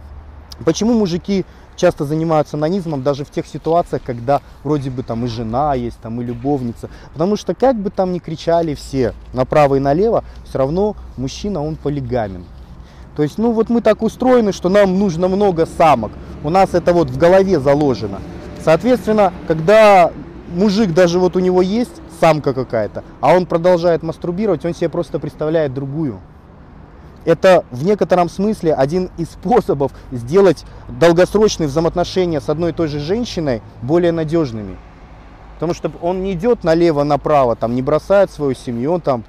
почему 0.64 0.94
мужики 0.94 1.44
часто 1.78 2.04
занимаются 2.04 2.56
анонизмом 2.56 3.02
даже 3.02 3.24
в 3.24 3.30
тех 3.30 3.46
ситуациях, 3.46 4.02
когда 4.04 4.42
вроде 4.64 4.90
бы 4.90 5.02
там 5.02 5.24
и 5.24 5.28
жена 5.28 5.74
есть, 5.74 5.98
там 6.00 6.20
и 6.20 6.24
любовница. 6.24 6.90
Потому 7.12 7.36
что 7.36 7.54
как 7.54 7.76
бы 7.76 7.88
там 7.90 8.12
ни 8.12 8.18
кричали 8.18 8.74
все 8.74 9.14
направо 9.32 9.76
и 9.76 9.80
налево, 9.80 10.24
все 10.46 10.58
равно 10.58 10.96
мужчина, 11.16 11.64
он 11.64 11.76
полигамен. 11.76 12.44
То 13.16 13.22
есть, 13.22 13.38
ну 13.38 13.52
вот 13.52 13.68
мы 13.68 13.80
так 13.80 14.02
устроены, 14.02 14.52
что 14.52 14.68
нам 14.68 14.98
нужно 14.98 15.26
много 15.28 15.66
самок. 15.66 16.12
У 16.44 16.50
нас 16.50 16.74
это 16.74 16.92
вот 16.92 17.10
в 17.10 17.16
голове 17.16 17.58
заложено. 17.58 18.20
Соответственно, 18.62 19.32
когда 19.46 20.12
мужик 20.54 20.92
даже 20.92 21.18
вот 21.18 21.34
у 21.36 21.40
него 21.40 21.62
есть 21.62 22.00
самка 22.20 22.52
какая-то, 22.52 23.04
а 23.20 23.34
он 23.34 23.46
продолжает 23.46 24.02
мастурбировать, 24.02 24.64
он 24.64 24.74
себе 24.74 24.88
просто 24.88 25.18
представляет 25.18 25.74
другую. 25.74 26.20
Это 27.28 27.66
в 27.70 27.84
некотором 27.84 28.30
смысле 28.30 28.72
один 28.72 29.10
из 29.18 29.28
способов 29.28 29.92
сделать 30.10 30.64
долгосрочные 30.88 31.68
взаимоотношения 31.68 32.40
с 32.40 32.48
одной 32.48 32.70
и 32.70 32.72
той 32.72 32.88
же 32.88 33.00
женщиной 33.00 33.60
более 33.82 34.12
надежными. 34.12 34.78
Потому 35.56 35.74
что 35.74 35.92
он 36.00 36.22
не 36.22 36.32
идет 36.32 36.64
налево-направо, 36.64 37.54
там 37.54 37.74
не 37.74 37.82
бросает 37.82 38.30
свою 38.30 38.54
семью, 38.54 38.94
он 38.94 39.02
там 39.02 39.24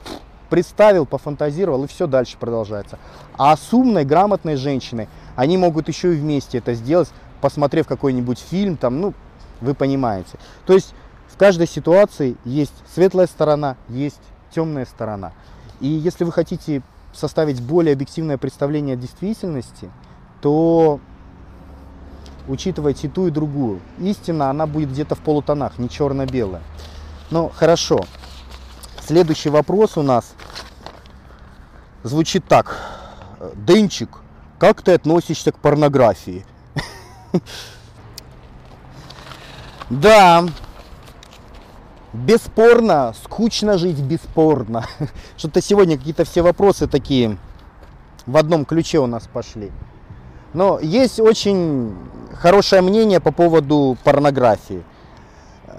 представил, 0.50 1.06
пофантазировал 1.06 1.84
и 1.84 1.88
все 1.88 2.08
дальше 2.08 2.38
продолжается. 2.40 3.00
А 3.38 3.58
с 3.58 3.74
умной, 3.74 4.06
грамотной 4.06 4.56
женщиной 4.56 5.10
они 5.36 5.58
могут 5.58 5.90
еще 5.90 6.14
и 6.14 6.18
вместе 6.18 6.60
это 6.60 6.76
сделать, 6.76 7.10
посмотрев 7.42 7.86
какой-нибудь 7.86 8.40
фильм, 8.40 8.78
там, 8.78 9.02
ну, 9.02 9.14
вы 9.60 9.74
понимаете. 9.74 10.38
То 10.66 10.72
есть 10.72 10.94
в 11.28 11.36
каждой 11.36 11.68
ситуации 11.68 12.38
есть 12.46 12.76
светлая 12.96 13.28
сторона, 13.28 13.76
есть 13.90 14.22
темная 14.56 14.86
сторона. 14.86 15.34
И 15.82 15.88
если 15.90 16.24
вы 16.24 16.32
хотите 16.32 16.82
составить 17.14 17.62
более 17.62 17.94
объективное 17.94 18.38
представление 18.38 18.94
о 18.94 18.98
действительности, 18.98 19.90
то 20.42 21.00
учитывайте 22.48 23.08
и 23.08 23.10
ту, 23.10 23.28
и 23.28 23.32
другую. 23.32 23.80
Истина, 24.00 24.50
она 24.50 24.68
будет 24.68 24.92
где-то 24.92 25.16
в 25.16 25.20
полутонах, 25.20 25.78
не 25.80 25.90
черно-белая. 25.90 26.62
Ну, 27.32 27.52
хорошо. 27.54 28.02
Следующий 29.02 29.50
вопрос 29.50 29.98
у 29.98 30.02
нас 30.02 30.34
звучит 32.04 32.46
так. 32.48 32.78
Дынчик, 33.56 34.10
как 34.58 34.82
ты 34.82 34.94
относишься 34.94 35.52
к 35.52 35.60
порнографии? 35.60 36.46
Да, 39.90 40.46
бесспорно, 42.14 43.14
скучно 43.24 43.78
жить 43.78 44.00
бесспорно. 44.00 44.86
Что-то 45.38 45.62
сегодня 45.62 45.98
какие-то 45.98 46.26
все 46.26 46.42
вопросы 46.42 46.88
такие 46.88 47.38
в 48.26 48.38
одном 48.38 48.66
ключе 48.66 49.00
у 49.00 49.08
нас 49.08 49.28
пошли. 49.32 49.72
Но 50.54 50.80
есть 50.80 51.20
очень 51.20 51.96
хорошее 52.34 52.82
мнение 52.82 53.20
по 53.20 53.32
поводу 53.32 53.98
порнографии, 54.04 54.84
э, 55.68 55.72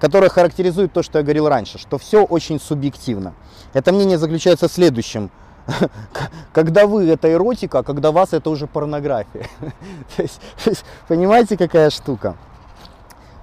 которое 0.00 0.28
характеризует 0.28 0.92
то, 0.92 1.02
что 1.02 1.18
я 1.18 1.24
говорил 1.24 1.48
раньше, 1.48 1.78
что 1.78 1.96
все 1.98 2.24
очень 2.24 2.60
субъективно. 2.60 3.34
Это 3.72 3.92
мнение 3.92 4.18
заключается 4.18 4.68
в 4.68 4.72
следующем. 4.72 5.30
Когда 6.52 6.86
вы 6.86 7.08
это 7.08 7.32
эротика, 7.32 7.80
а 7.80 7.82
когда 7.82 8.12
вас 8.12 8.32
это 8.32 8.50
уже 8.50 8.66
порнография. 8.66 9.48
Понимаете, 11.08 11.56
какая 11.56 11.90
штука? 11.90 12.36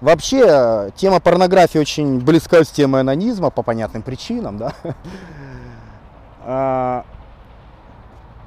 Вообще, 0.03 0.91
тема 0.98 1.22
порнографии 1.22 1.77
очень 1.77 2.19
близка 2.19 2.65
с 2.65 2.67
темой 2.67 3.00
анонизма 3.00 3.51
по 3.51 3.63
понятным 3.63 4.01
причинам. 4.01 4.57
Да? 4.57 4.74
А, 6.45 7.05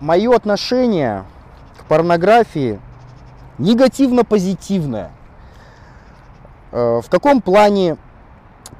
Мое 0.00 0.36
отношение 0.36 1.24
к 1.78 1.86
порнографии 1.86 2.78
негативно-позитивное. 3.56 5.12
А, 6.72 7.00
в 7.00 7.08
каком 7.08 7.40
плане 7.40 7.96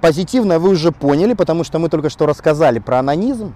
позитивное 0.03 0.59
вы 0.59 0.69
уже 0.69 0.93
поняли, 0.93 1.33
потому 1.33 1.65
что 1.65 1.79
мы 1.79 1.89
только 1.89 2.11
что 2.11 2.27
рассказали 2.27 2.79
про 2.79 2.99
анонизм. 2.99 3.55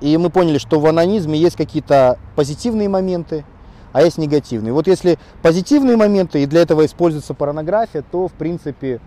И 0.00 0.16
мы 0.16 0.30
поняли, 0.30 0.58
что 0.58 0.80
в 0.80 0.86
анонизме 0.86 1.38
есть 1.38 1.54
какие-то 1.54 2.18
позитивные 2.34 2.88
моменты, 2.88 3.44
а 3.92 4.02
есть 4.02 4.18
негативные. 4.18 4.72
Вот 4.72 4.86
если 4.86 5.18
позитивные 5.42 5.96
моменты 5.96 6.42
и 6.42 6.46
для 6.46 6.62
этого 6.62 6.84
используется 6.84 7.34
порнография, 7.34 8.02
то 8.02 8.28
в 8.28 8.32
принципе 8.32 9.00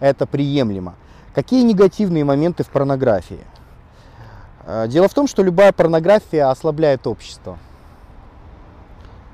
это 0.00 0.26
приемлемо. 0.26 0.94
Какие 1.34 1.62
негативные 1.64 2.24
моменты 2.24 2.62
в 2.64 2.68
порнографии? 2.68 3.40
Э, 4.66 4.86
дело 4.88 5.08
в 5.08 5.14
том, 5.14 5.26
что 5.26 5.42
любая 5.42 5.72
порнография 5.72 6.50
ослабляет 6.50 7.06
общество. 7.06 7.58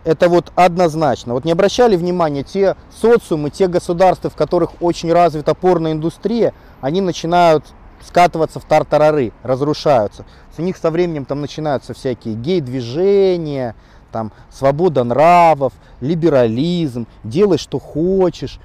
Это 0.04 0.30
вот 0.30 0.50
однозначно. 0.54 1.35
Вот 1.35 1.45
не 1.45 1.52
обращали 1.52 1.97
внимания, 1.97 2.42
те 2.42 2.76
социумы, 2.90 3.50
те 3.50 3.66
государства, 3.66 4.30
в 4.30 4.35
которых 4.35 4.80
очень 4.80 5.12
развита 5.12 5.54
порноиндустрия, 5.54 6.54
они 6.80 7.02
начинают 7.02 7.66
скатываться 8.02 8.61
в 8.61 8.64
тартарары, 8.64 9.33
разрушаются. 9.42 10.25
У 10.57 10.62
них 10.62 10.76
со 10.76 10.90
временем 10.90 11.25
там 11.25 11.40
начинаются 11.40 11.95
всякие 11.95 12.35
гей-движения, 12.35 13.75
там 14.11 14.33
свобода 14.50 15.05
нравов, 15.05 15.73
либерализм, 16.00 17.07
делай 17.25 17.59
что 17.59 17.79
хочешь. 17.79 18.59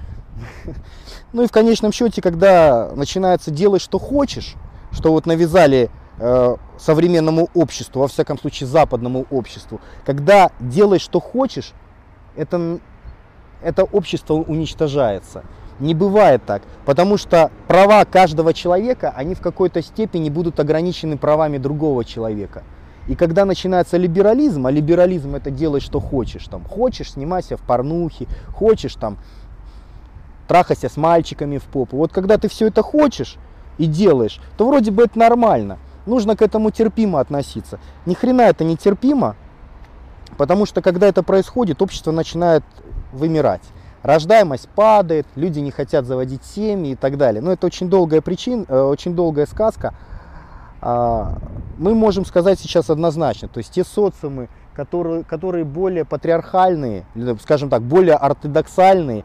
Ну 1.32 1.42
и 1.42 1.46
в 1.48 1.52
конечном 1.52 1.92
счете, 1.92 2.22
когда 2.22 2.90
начинается 2.94 3.50
делай 3.50 3.78
что 3.78 3.98
хочешь, 3.98 4.54
что 4.92 5.12
вот 5.12 5.26
навязали 5.26 5.90
э, 6.18 6.56
современному 6.78 7.50
обществу, 7.52 8.00
во 8.00 8.08
всяком 8.08 8.38
случае 8.38 8.68
западному 8.68 9.26
обществу, 9.30 9.80
когда 10.06 10.50
делай 10.60 10.98
что 10.98 11.20
хочешь, 11.20 11.72
это, 12.36 12.78
это 13.62 13.84
общество 13.84 14.34
уничтожается. 14.34 15.42
Не 15.78 15.94
бывает 15.94 16.42
так, 16.46 16.62
потому 16.86 17.18
что 17.18 17.50
права 17.68 18.04
каждого 18.06 18.54
человека, 18.54 19.12
они 19.14 19.34
в 19.34 19.40
какой-то 19.40 19.82
степени 19.82 20.30
будут 20.30 20.58
ограничены 20.58 21.18
правами 21.18 21.58
другого 21.58 22.04
человека. 22.04 22.62
И 23.08 23.14
когда 23.14 23.44
начинается 23.44 23.96
либерализм, 23.96 24.66
а 24.66 24.70
либерализм 24.70 25.36
это 25.36 25.50
делай, 25.50 25.80
что 25.80 26.00
хочешь, 26.00 26.46
там, 26.48 26.64
хочешь, 26.64 27.12
снимайся 27.12 27.56
в 27.56 27.60
порнухе, 27.60 28.26
хочешь, 28.52 28.94
там, 28.94 29.18
трахайся 30.48 30.88
с 30.88 30.96
мальчиками 30.96 31.58
в 31.58 31.64
попу. 31.64 31.96
Вот 31.96 32.12
когда 32.12 32.38
ты 32.38 32.48
все 32.48 32.66
это 32.66 32.82
хочешь 32.82 33.36
и 33.78 33.86
делаешь, 33.86 34.40
то 34.56 34.66
вроде 34.66 34.90
бы 34.90 35.04
это 35.04 35.18
нормально. 35.18 35.78
Нужно 36.06 36.36
к 36.36 36.42
этому 36.42 36.70
терпимо 36.70 37.20
относиться. 37.20 37.78
Ни 38.06 38.14
хрена 38.14 38.42
это 38.42 38.64
не 38.64 38.76
терпимо, 38.76 39.36
потому 40.36 40.66
что 40.66 40.82
когда 40.82 41.06
это 41.06 41.22
происходит, 41.22 41.82
общество 41.82 42.12
начинает 42.12 42.64
вымирать. 43.12 43.62
Рождаемость 44.02 44.68
падает, 44.68 45.26
люди 45.34 45.58
не 45.58 45.72
хотят 45.72 46.06
заводить 46.06 46.44
семьи 46.44 46.92
и 46.92 46.94
так 46.94 47.16
далее. 47.16 47.42
Но 47.42 47.52
это 47.52 47.66
очень 47.66 47.88
долгая 47.88 48.20
причина, 48.20 48.64
э, 48.68 48.80
очень 48.80 49.16
долгая 49.16 49.46
сказка. 49.46 49.94
А, 50.80 51.38
мы 51.78 51.94
можем 51.94 52.24
сказать 52.24 52.60
сейчас 52.60 52.90
однозначно, 52.90 53.48
то 53.48 53.58
есть 53.58 53.72
те 53.72 53.84
социумы, 53.84 54.48
которые, 54.74 55.24
которые 55.24 55.64
более 55.64 56.04
патриархальные, 56.04 57.06
скажем 57.42 57.70
так, 57.70 57.82
более 57.82 58.14
ортодоксальные, 58.14 59.24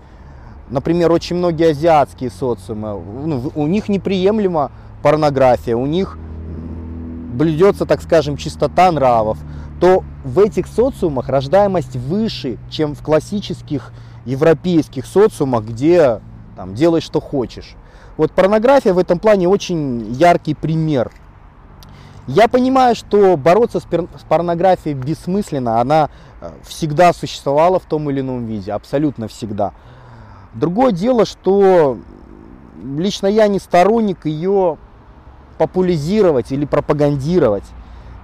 например, 0.69 1.11
очень 1.11 1.35
многие 1.35 1.71
азиатские 1.71 2.29
социумы, 2.29 3.01
ну, 3.25 3.51
у 3.55 3.67
них 3.67 3.89
неприемлема 3.89 4.71
порнография, 5.03 5.75
у 5.75 5.85
них 5.85 6.17
блюдется, 7.33 7.85
так 7.85 8.01
скажем, 8.01 8.37
чистота 8.37 8.91
нравов, 8.91 9.37
то 9.79 10.03
в 10.23 10.39
этих 10.39 10.67
социумах 10.67 11.27
рождаемость 11.27 11.95
выше, 11.95 12.57
чем 12.69 12.95
в 12.95 13.01
классических 13.01 13.91
европейских 14.25 15.05
социумах, 15.05 15.65
где 15.65 16.21
там, 16.55 16.75
делай 16.75 17.01
что 17.01 17.19
хочешь. 17.19 17.75
Вот 18.17 18.31
порнография 18.31 18.93
в 18.93 18.99
этом 18.99 19.19
плане 19.19 19.49
очень 19.49 20.11
яркий 20.13 20.53
пример– 20.53 21.11
я 22.27 22.47
понимаю, 22.47 22.95
что 22.95 23.35
бороться 23.35 23.79
с, 23.79 23.83
с 23.83 24.23
порнографией 24.27 24.95
бессмысленно, 24.95 25.81
она 25.81 26.09
э, 26.39 26.51
всегда 26.63 27.13
существовала 27.13 27.79
в 27.79 27.85
том 27.85 28.09
или 28.09 28.21
ином 28.21 28.45
виде, 28.45 28.71
абсолютно 28.71 29.27
всегда. 29.27 29.73
Другое 30.53 30.91
дело, 30.91 31.25
что 31.25 31.97
лично 32.83 33.27
я 33.27 33.47
не 33.47 33.59
сторонник 33.59 34.25
ее 34.25 34.77
популяризировать 35.57 36.51
или 36.51 36.65
пропагандировать. 36.65 37.65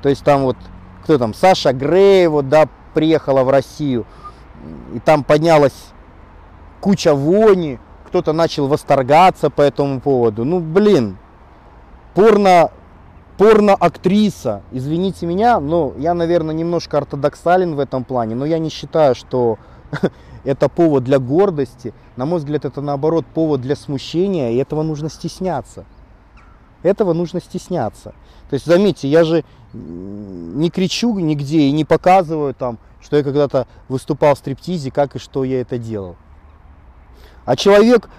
То 0.01 0.09
есть 0.09 0.23
там 0.23 0.43
вот, 0.43 0.57
кто 1.03 1.17
там, 1.17 1.33
Саша 1.33 1.73
Грей, 1.73 2.27
вот, 2.27 2.49
да, 2.49 2.67
приехала 2.93 3.43
в 3.43 3.49
Россию, 3.49 4.05
и 4.93 4.99
там 4.99 5.23
поднялась 5.23 5.75
куча 6.81 7.13
вони, 7.13 7.79
кто-то 8.07 8.33
начал 8.33 8.67
восторгаться 8.67 9.49
по 9.49 9.61
этому 9.61 9.99
поводу. 9.99 10.45
Ну, 10.45 10.59
блин, 10.59 11.17
порно 12.13 12.71
порно-актриса, 13.37 14.63
извините 14.71 15.25
меня, 15.25 15.59
но 15.59 15.93
я, 15.97 16.13
наверное, 16.13 16.55
немножко 16.55 16.97
ортодоксален 16.97 17.75
в 17.75 17.79
этом 17.79 18.03
плане, 18.03 18.35
но 18.35 18.45
я 18.45 18.57
не 18.59 18.69
считаю, 18.69 19.15
что 19.15 19.59
это 20.43 20.69
повод 20.69 21.03
для 21.03 21.19
гордости. 21.19 21.93
На 22.15 22.25
мой 22.25 22.39
взгляд, 22.39 22.65
это 22.65 22.81
наоборот 22.81 23.25
повод 23.25 23.61
для 23.61 23.75
смущения, 23.75 24.51
и 24.51 24.57
этого 24.57 24.83
нужно 24.83 25.09
стесняться. 25.09 25.85
этого 26.81 27.13
нужно 27.13 27.39
стесняться. 27.39 28.13
То 28.49 28.53
есть, 28.53 28.65
заметьте, 28.65 29.07
я 29.07 29.23
же 29.23 29.43
не 29.73 30.69
кричу 30.69 31.17
нигде 31.19 31.61
и 31.61 31.71
не 31.71 31.85
показываю 31.85 32.53
там, 32.53 32.79
что 33.01 33.17
я 33.17 33.23
когда-то 33.23 33.67
выступал 33.89 34.35
в 34.35 34.39
стриптизе, 34.39 34.89
как 34.89 35.15
и 35.15 35.19
что 35.19 35.43
я 35.43 35.61
это 35.61 35.77
делал. 35.77 36.15
А 37.45 37.55
человек, 37.55 38.09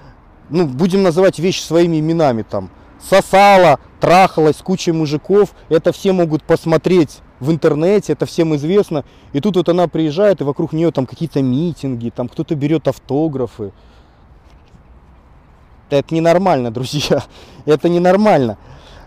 ну, 0.48 0.66
будем 0.66 1.02
называть 1.02 1.38
вещи 1.38 1.60
своими 1.60 1.98
именами, 1.98 2.42
там, 2.42 2.70
сосала, 3.00 3.78
трахалась 4.00 4.56
с 4.56 4.62
кучей 4.62 4.92
мужиков, 4.92 5.50
это 5.68 5.92
все 5.92 6.12
могут 6.12 6.42
посмотреть 6.42 7.20
в 7.40 7.50
интернете, 7.50 8.12
это 8.12 8.26
всем 8.26 8.54
известно. 8.56 9.04
И 9.32 9.40
тут 9.40 9.56
вот 9.56 9.68
она 9.68 9.88
приезжает, 9.88 10.40
и 10.40 10.44
вокруг 10.44 10.72
нее 10.72 10.90
там 10.90 11.06
какие-то 11.06 11.42
митинги, 11.42 12.10
там 12.10 12.28
кто-то 12.28 12.54
берет 12.54 12.88
автографы. 12.88 13.72
Это 15.90 16.14
ненормально, 16.14 16.70
друзья. 16.70 17.24
Это 17.64 17.88
ненормально. 17.88 18.58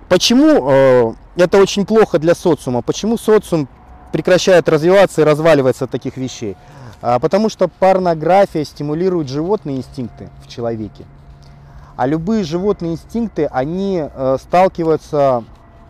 Почему 0.10 0.69
э, 0.69 1.13
это 1.38 1.57
очень 1.57 1.86
плохо 1.86 2.19
для 2.19 2.36
социума? 2.36 2.81
Почему 2.81 3.17
социум 3.17 3.69
прекращает 4.12 4.67
развиваться 4.67 5.21
и 5.21 5.24
разваливается 5.24 5.86
от 5.86 5.91
таких 5.91 6.17
вещей? 6.17 6.57
А, 7.01 7.17
потому 7.19 7.50
что 7.50 7.67
порнография 7.67 8.65
стимулирует 8.65 9.29
животные 9.29 9.77
инстинкты 9.77 10.29
в 10.43 10.50
человеке. 10.50 11.05
А 11.95 12.07
любые 12.07 12.43
животные 12.43 12.93
инстинкты, 12.93 13.45
они 13.45 14.03
э, 14.03 14.38
сталкиваются 14.39 15.43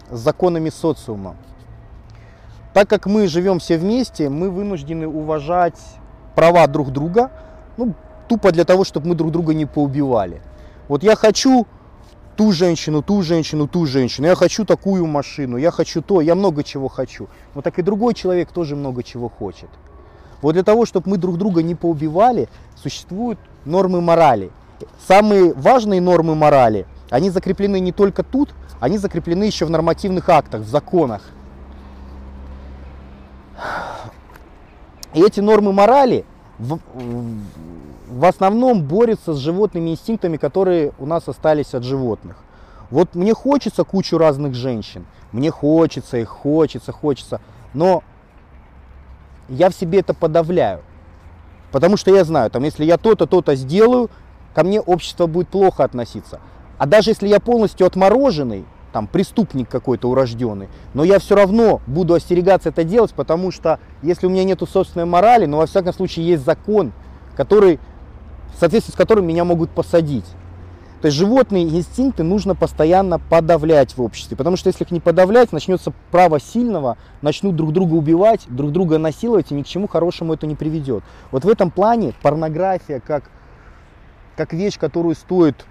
с 0.10 0.20
законами 0.20 0.70
социума. 0.70 1.36
Так 2.74 2.90
как 2.90 3.06
мы 3.06 3.28
живем 3.28 3.60
все 3.60 3.78
вместе, 3.78 4.30
мы 4.30 4.50
вынуждены 4.50 5.08
уважать 5.08 5.80
права 6.36 6.68
друг 6.68 6.92
друга, 6.92 7.32
ну, 7.78 7.94
тупо 8.28 8.52
для 8.52 8.64
того, 8.64 8.84
чтобы 8.84 9.10
мы 9.10 9.16
друг 9.16 9.32
друга 9.32 9.54
не 9.54 9.66
поубивали. 9.66 10.42
Вот 10.88 11.04
я 11.04 11.16
хочу 11.16 11.68
ту 12.38 12.52
женщину, 12.52 13.02
ту 13.02 13.22
женщину, 13.22 13.68
ту 13.68 13.86
женщину, 13.86 14.28
я 14.28 14.36
хочу 14.36 14.66
такую 14.66 15.06
машину, 15.06 15.58
я 15.58 15.70
хочу 15.70 16.02
то, 16.02 16.22
я 16.22 16.34
много 16.34 16.64
чего 16.64 16.88
хочу. 16.88 17.28
Но 17.56 17.62
так 17.62 17.78
и 17.78 17.82
другой 17.82 18.14
человек 18.14 18.52
тоже 18.52 18.76
много 18.76 19.04
чего 19.04 19.30
хочет. 19.30 19.70
Вот 20.42 20.54
для 20.54 20.64
того, 20.64 20.86
чтобы 20.86 21.10
мы 21.10 21.18
друг 21.18 21.38
друга 21.38 21.62
не 21.62 21.76
поубивали, 21.76 22.50
существуют 22.76 23.38
нормы 23.66 24.02
морали. 24.02 24.52
Самые 25.08 25.54
важные 25.54 26.02
нормы 26.02 26.36
морали, 26.36 26.86
они 27.10 27.30
закреплены 27.30 27.80
не 27.80 27.92
только 27.92 28.24
тут, 28.24 28.54
они 28.80 28.98
закреплены 28.98 29.44
еще 29.44 29.66
в 29.66 29.70
нормативных 29.70 30.30
актах, 30.30 30.62
в 30.62 30.68
законах. 30.68 31.22
И 35.14 35.22
эти 35.22 35.40
нормы 35.40 35.74
морали 35.74 36.26
в, 36.58 36.80
в 38.08 38.26
основном 38.26 38.84
борются 38.84 39.34
с 39.34 39.38
животными 39.38 39.90
инстинктами, 39.90 40.38
которые 40.38 40.94
у 41.00 41.06
нас 41.06 41.28
остались 41.28 41.74
от 41.74 41.84
животных. 41.84 42.38
Вот 42.90 43.16
мне 43.16 43.34
хочется 43.34 43.84
кучу 43.84 44.18
разных 44.18 44.54
женщин, 44.54 45.06
мне 45.32 45.50
хочется 45.50 46.18
их, 46.18 46.30
хочется, 46.30 46.92
хочется, 46.92 47.40
но 47.74 48.04
я 49.48 49.70
в 49.70 49.74
себе 49.74 50.00
это 50.00 50.14
подавляю. 50.14 50.82
Потому 51.72 51.96
что 51.98 52.14
я 52.14 52.24
знаю, 52.26 52.52
там, 52.52 52.64
если 52.64 52.84
я 52.84 52.98
то-то, 52.98 53.26
то-то 53.26 53.56
сделаю, 53.56 54.10
ко 54.54 54.64
мне 54.64 54.82
общество 54.82 55.28
будет 55.28 55.50
плохо 55.50 55.84
относиться. 55.84 56.40
А 56.78 56.86
даже 56.86 57.12
если 57.12 57.28
я 57.28 57.40
полностью 57.40 57.86
отмороженный, 57.86 58.66
там 58.92 59.08
преступник 59.08 59.70
какой-то 59.70 60.10
урожденный, 60.10 60.68
но 60.94 61.04
я 61.04 61.20
все 61.20 61.36
равно 61.36 61.82
буду 61.88 62.14
остерегаться 62.14 62.70
это 62.70 62.84
делать, 62.84 63.14
потому 63.14 63.52
что 63.52 63.80
если 64.02 64.28
у 64.28 64.30
меня 64.30 64.44
нету 64.44 64.68
собственной 64.68 65.06
морали, 65.06 65.46
но 65.46 65.58
во 65.58 65.66
всяком 65.66 65.94
случае 65.94 66.28
есть 66.28 66.44
закон, 66.44 66.92
который, 67.36 67.80
в 68.54 68.60
соответствии 68.60 68.92
с 68.92 68.96
которым 68.96 69.26
меня 69.26 69.46
могут 69.46 69.70
посадить. 69.70 70.26
То 71.02 71.08
есть 71.08 71.18
животные 71.18 71.64
инстинкты 71.64 72.22
нужно 72.22 72.54
постоянно 72.54 73.18
подавлять 73.18 73.98
в 73.98 74.02
обществе, 74.04 74.38
потому 74.38 74.56
что 74.56 74.68
если 74.68 74.84
их 74.84 74.92
не 74.92 75.00
подавлять, 75.00 75.52
начнется 75.52 75.92
право 76.12 76.40
сильного, 76.40 76.98
начнут 77.24 77.56
друг 77.56 77.74
друга 77.74 77.96
убивать, 77.96 78.42
друг 78.48 78.72
друга 78.72 79.00
насиловать, 79.00 79.52
и 79.52 79.56
ни 79.56 79.64
к 79.64 79.68
чему 79.68 79.88
хорошему 79.88 80.34
это 80.34 80.46
не 80.46 80.56
приведет. 80.56 81.04
Вот 81.32 81.44
в 81.44 81.50
этом 81.50 81.72
плане 81.72 82.14
порнография 82.22 83.00
как, 83.00 83.32
как 84.36 84.54
вещь, 84.54 84.78
которую 84.80 85.16
стоит 85.16 85.66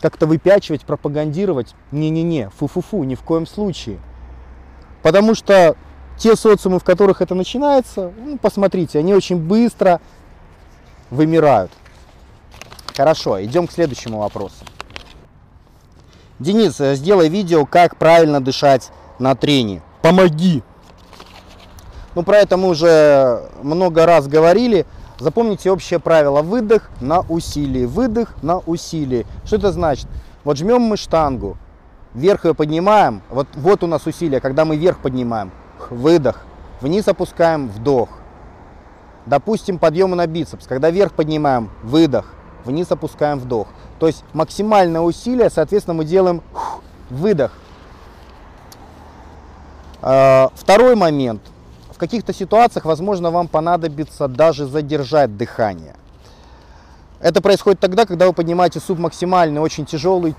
как-то 0.00 0.26
выпячивать, 0.26 0.84
пропагандировать. 0.84 1.74
Не-не-не, 1.90 2.50
фу-фу-фу, 2.50 3.04
ни 3.04 3.14
в 3.14 3.22
коем 3.22 3.46
случае. 3.46 3.98
Потому 5.02 5.34
что 5.34 5.76
те 6.18 6.36
социумы, 6.36 6.78
в 6.78 6.84
которых 6.84 7.20
это 7.20 7.34
начинается, 7.34 8.12
ну, 8.16 8.38
посмотрите, 8.38 8.98
они 8.98 9.14
очень 9.14 9.36
быстро 9.36 10.00
вымирают. 11.10 11.70
Хорошо, 12.96 13.42
идем 13.44 13.66
к 13.66 13.72
следующему 13.72 14.18
вопросу. 14.18 14.64
Денис, 16.38 16.80
э, 16.80 16.94
сделай 16.94 17.28
видео, 17.28 17.66
как 17.66 17.96
правильно 17.96 18.40
дышать 18.40 18.90
на 19.18 19.34
трене. 19.34 19.82
Помоги! 20.02 20.62
Ну, 22.14 22.22
про 22.22 22.38
это 22.38 22.56
мы 22.56 22.68
уже 22.68 23.50
много 23.62 24.06
раз 24.06 24.26
говорили. 24.26 24.86
Запомните 25.18 25.70
общее 25.70 25.98
правило. 25.98 26.42
Выдох 26.42 26.90
на 27.00 27.20
усилие. 27.20 27.86
Выдох 27.86 28.34
на 28.42 28.58
усилие. 28.58 29.24
Что 29.44 29.56
это 29.56 29.72
значит? 29.72 30.06
Вот 30.44 30.58
жмем 30.58 30.82
мы 30.82 30.96
штангу, 30.96 31.56
вверх 32.14 32.44
ее 32.44 32.54
поднимаем. 32.54 33.22
Вот, 33.30 33.48
вот 33.54 33.82
у 33.82 33.86
нас 33.86 34.06
усилие, 34.06 34.40
когда 34.40 34.64
мы 34.64 34.76
вверх 34.76 34.98
поднимаем. 34.98 35.50
Выдох. 35.90 36.44
Вниз 36.80 37.08
опускаем, 37.08 37.68
вдох. 37.68 38.10
Допустим, 39.24 39.78
подъемы 39.78 40.16
на 40.16 40.26
бицепс. 40.26 40.66
Когда 40.66 40.90
вверх 40.90 41.12
поднимаем, 41.12 41.70
выдох. 41.82 42.34
Вниз 42.64 42.90
опускаем, 42.90 43.38
вдох. 43.38 43.68
То 43.98 44.06
есть 44.06 44.22
максимальное 44.34 45.00
усилие, 45.00 45.48
соответственно, 45.48 45.94
мы 45.94 46.04
делаем 46.04 46.42
выдох. 47.08 47.52
А, 50.02 50.50
второй 50.54 50.94
момент– 50.94 51.40
в 51.96 51.98
каких-то 51.98 52.34
ситуациях, 52.34 52.84
возможно, 52.84 53.30
вам 53.30 53.48
понадобится 53.48 54.28
даже 54.28 54.66
задержать 54.66 55.34
дыхание. 55.38 55.96
Это 57.20 57.40
происходит 57.40 57.80
тогда, 57.80 58.04
когда 58.04 58.26
вы 58.26 58.34
поднимаете 58.34 58.80
субмаксимальный, 58.80 59.62
очень 59.62 59.86
тяжелый, 59.86 60.34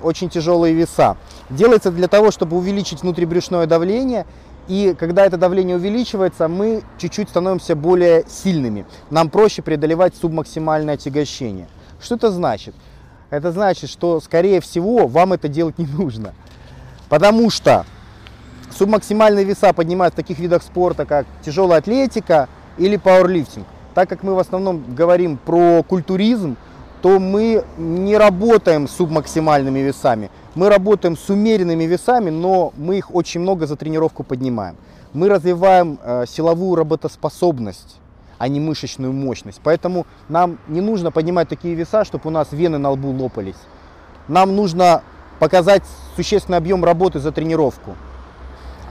очень 0.00 0.30
тяжелые 0.30 0.74
веса. 0.74 1.16
Делается 1.50 1.90
для 1.90 2.06
того, 2.06 2.30
чтобы 2.30 2.56
увеличить 2.56 3.02
внутрибрюшное 3.02 3.66
давление. 3.66 4.26
И 4.68 4.94
когда 4.96 5.26
это 5.26 5.36
давление 5.36 5.74
увеличивается, 5.74 6.46
мы 6.46 6.84
чуть-чуть 6.98 7.30
становимся 7.30 7.74
более 7.74 8.24
сильными. 8.28 8.86
Нам 9.10 9.28
проще 9.28 9.60
преодолевать 9.60 10.14
субмаксимальное 10.14 10.94
отягощение. 10.94 11.66
Что 12.00 12.14
это 12.14 12.30
значит? 12.30 12.76
Это 13.30 13.50
значит, 13.50 13.90
что, 13.90 14.20
скорее 14.20 14.60
всего, 14.60 15.08
вам 15.08 15.32
это 15.32 15.48
делать 15.48 15.78
не 15.78 15.86
нужно. 15.86 16.32
Потому 17.08 17.50
что 17.50 17.86
Субмаксимальные 18.76 19.44
веса 19.44 19.72
поднимают 19.72 20.14
в 20.14 20.16
таких 20.16 20.38
видах 20.38 20.62
спорта, 20.62 21.04
как 21.04 21.26
тяжелая 21.44 21.78
атлетика 21.78 22.48
или 22.78 22.96
пауэрлифтинг. 22.96 23.66
Так 23.94 24.08
как 24.08 24.22
мы 24.22 24.34
в 24.34 24.38
основном 24.38 24.94
говорим 24.94 25.36
про 25.36 25.82
культуризм, 25.82 26.56
то 27.02 27.18
мы 27.18 27.64
не 27.76 28.16
работаем 28.16 28.88
с 28.88 28.92
субмаксимальными 28.92 29.80
весами. 29.80 30.30
Мы 30.54 30.68
работаем 30.68 31.16
с 31.16 31.28
умеренными 31.28 31.84
весами, 31.84 32.30
но 32.30 32.72
мы 32.76 32.98
их 32.98 33.14
очень 33.14 33.40
много 33.40 33.66
за 33.66 33.76
тренировку 33.76 34.22
поднимаем. 34.22 34.76
Мы 35.12 35.28
развиваем 35.28 35.98
э, 36.02 36.24
силовую 36.26 36.76
работоспособность, 36.76 37.98
а 38.38 38.48
не 38.48 38.60
мышечную 38.60 39.12
мощность. 39.12 39.60
Поэтому 39.62 40.06
нам 40.28 40.58
не 40.68 40.80
нужно 40.80 41.10
поднимать 41.10 41.48
такие 41.48 41.74
веса, 41.74 42.04
чтобы 42.04 42.28
у 42.28 42.30
нас 42.30 42.52
вены 42.52 42.78
на 42.78 42.90
лбу 42.90 43.10
лопались. 43.10 43.60
Нам 44.28 44.56
нужно 44.56 45.02
показать 45.40 45.82
существенный 46.16 46.58
объем 46.58 46.84
работы 46.84 47.18
за 47.18 47.32
тренировку. 47.32 47.96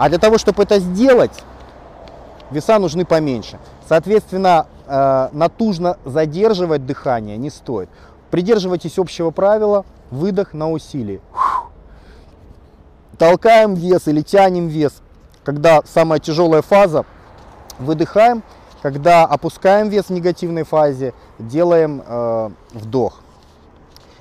А 0.01 0.09
для 0.09 0.17
того, 0.17 0.39
чтобы 0.39 0.63
это 0.63 0.79
сделать, 0.79 1.43
веса 2.49 2.79
нужны 2.79 3.05
поменьше. 3.05 3.59
Соответственно, 3.87 4.65
э, 4.87 5.29
натужно 5.31 5.99
задерживать 6.05 6.87
дыхание 6.87 7.37
не 7.37 7.51
стоит. 7.51 7.87
Придерживайтесь 8.31 8.97
общего 8.97 9.29
правила, 9.29 9.85
выдох 10.09 10.55
на 10.55 10.71
усилие. 10.71 11.21
Толкаем 13.19 13.75
вес 13.75 14.07
или 14.07 14.23
тянем 14.23 14.69
вес, 14.69 15.03
когда 15.43 15.83
самая 15.85 16.19
тяжелая 16.19 16.63
фаза, 16.63 17.05
выдыхаем. 17.77 18.41
Когда 18.81 19.25
опускаем 19.25 19.89
вес 19.89 20.05
в 20.05 20.09
негативной 20.09 20.63
фазе, 20.63 21.13
делаем 21.37 22.01
э, 22.03 22.49
вдох. 22.71 23.21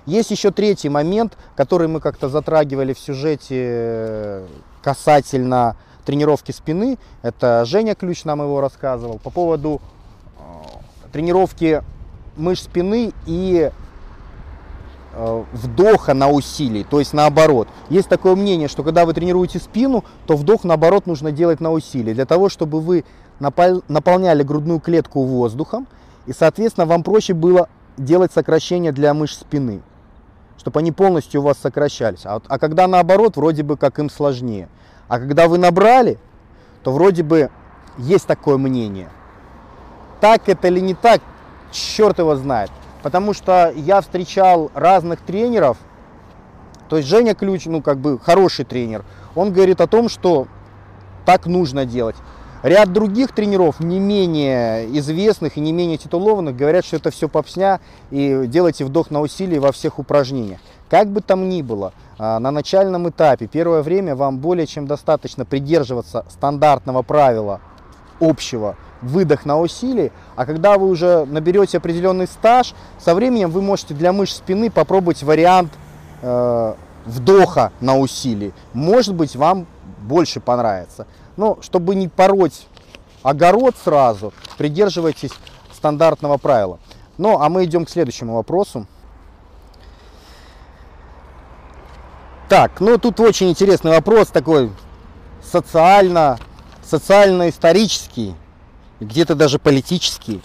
Есть 0.05 0.31
еще 0.31 0.51
третий 0.51 0.91
момент, 0.91 1.39
который 1.57 1.89
мы 1.89 2.01
как-то 2.01 2.29
затрагивали 2.29 2.93
в 2.93 2.99
сюжете 2.99 3.57
э, 3.57 4.47
касательно 4.83 5.77
тренировки 6.05 6.53
спины. 6.53 6.99
Это 7.23 7.65
Женя 7.65 7.95
Ключ 7.95 8.25
нам 8.25 8.41
его 8.41 8.61
рассказывал. 8.61 9.19
По 9.19 9.31
поводу 9.31 9.81
э, 10.39 10.41
тренировки 11.13 11.83
мышц 12.37 12.65
спины 12.65 13.13
и 13.27 13.71
э, 15.13 15.45
вдоха 15.53 16.15
на 16.15 16.29
усилии, 16.31 16.85
то 16.89 16.99
есть 16.99 17.13
наоборот. 17.13 17.69
Есть 17.89 18.09
такое 18.09 18.35
мнение, 18.35 18.69
что 18.69 18.83
когда 18.83 19.05
вы 19.05 19.15
тренируете 19.15 19.59
спину, 19.59 20.05
то 20.27 20.37
вдох 20.37 20.65
наоборот 20.65 21.07
нужно 21.07 21.33
делать 21.33 21.61
на 21.61 21.71
усилии, 21.73 22.15
для 22.15 22.27
того, 22.27 22.49
чтобы 22.49 22.81
вы 22.81 23.05
наполняли 23.39 24.43
грудную 24.43 24.81
клетку 24.81 25.23
воздухом, 25.25 25.87
и, 26.27 26.33
соответственно, 26.33 26.87
вам 26.87 27.03
проще 27.03 27.33
было 27.33 27.69
делать 27.97 28.33
сокращение 28.33 28.93
для 28.93 29.15
мышц 29.15 29.41
спины. 29.41 29.81
Чтобы 30.61 30.81
они 30.81 30.93
полностью 30.93 31.41
у 31.41 31.45
вас 31.45 31.57
сокращались. 31.57 32.27
А, 32.27 32.43
а 32.47 32.59
когда 32.59 32.87
наоборот, 32.87 33.37
вроде 33.39 33.63
бы 33.63 33.79
как 33.79 33.99
им 33.99 34.11
сложнее. 34.11 34.69
А 35.09 35.19
когда 35.19 35.49
вы 35.49 35.57
набрали, 35.57 36.19
то 36.83 36.93
вроде 36.93 37.23
бы 37.23 37.51
есть 37.97 38.27
такое 38.27 38.59
мнение. 38.59 39.09
Так 40.21 40.51
это 40.51 40.69
или 40.69 40.81
не 40.81 40.93
так, 40.93 41.23
черт 41.73 42.19
его 42.19 42.37
знает. 42.37 42.71
Потому 43.03 43.33
что 43.33 43.73
я 43.75 44.03
встречал 44.03 44.71
разных 44.75 45.21
тренеров, 45.23 45.79
то 46.91 46.99
есть 46.99 47.09
Женя 47.09 47.35
Ключ, 47.35 47.65
ну 47.65 47.81
как 47.81 47.97
бы 47.97 48.19
хороший 48.19 48.67
тренер, 48.67 49.03
он 49.35 49.55
говорит 49.55 49.81
о 49.81 49.87
том, 49.87 50.11
что 50.11 50.47
так 51.25 51.47
нужно 51.47 51.87
делать. 51.87 52.17
Ряд 52.63 52.93
других 52.93 53.33
тренеров, 53.33 53.81
не 53.81 53.99
менее 53.99 54.87
известных 54.99 55.57
и 55.57 55.61
не 55.61 55.73
менее 55.73 55.97
титулованных, 55.97 56.57
говорят, 56.57 56.85
что 56.85 56.97
это 56.97 57.11
все 57.11 57.27
попсня 57.27 57.81
и 58.11 58.45
делайте 58.47 58.85
вдох 58.85 59.11
на 59.11 59.23
усилие 59.23 59.61
во 59.61 59.73
всех 59.73 59.99
упражнениях. 59.99 60.61
Как 60.91 61.09
бы 61.09 61.23
там 61.23 61.49
ни 61.49 61.63
было, 61.63 61.95
а, 62.19 62.39
на 62.39 62.51
начальном 62.51 63.09
этапе, 63.09 63.47
первое 63.47 63.83
время 63.83 64.15
вам 64.15 64.39
более 64.39 64.67
чем 64.67 64.87
достаточно 64.87 65.47
придерживаться 65.47 66.27
стандартного 66.29 67.01
правила 67.01 67.61
общего 68.21 68.77
выдох 69.01 69.47
на 69.47 69.59
усилие, 69.59 70.13
а 70.37 70.45
когда 70.45 70.77
вы 70.77 70.89
уже 70.89 71.25
наберете 71.25 71.79
определенный 71.79 72.27
стаж, 72.27 72.75
со 72.99 73.15
временем 73.15 73.51
вы 73.51 73.63
можете 73.63 73.95
для 73.95 74.13
мышц 74.13 74.37
спины 74.37 74.71
попробовать 74.71 75.23
вариант 75.23 75.73
э, 76.21 76.75
вдоха 77.07 77.73
на 77.81 77.97
усилие. 77.97 78.53
Может 78.75 79.15
быть, 79.15 79.37
вам 79.37 79.67
больше 80.01 80.41
понравится. 80.41 81.07
Но 81.41 81.57
чтобы 81.63 81.95
не 81.95 82.07
пороть 82.07 82.67
огород 83.23 83.75
сразу, 83.83 84.35
придерживайтесь 84.59 85.31
стандартного 85.73 86.37
правила. 86.37 86.79
Ну, 87.17 87.41
а 87.41 87.49
мы 87.49 87.65
идем 87.65 87.87
к 87.87 87.89
следующему 87.89 88.35
вопросу. 88.35 88.87
Так, 92.51 92.79
ну 92.81 92.99
тут 92.99 93.21
очень 93.21 93.49
интересный 93.49 93.91
вопрос 93.91 94.29
такой 94.29 94.71
социально, 95.43 96.39
социально-исторический, 96.85 98.35
где-то 99.01 99.35
даже 99.35 99.59
политический. 99.59 100.43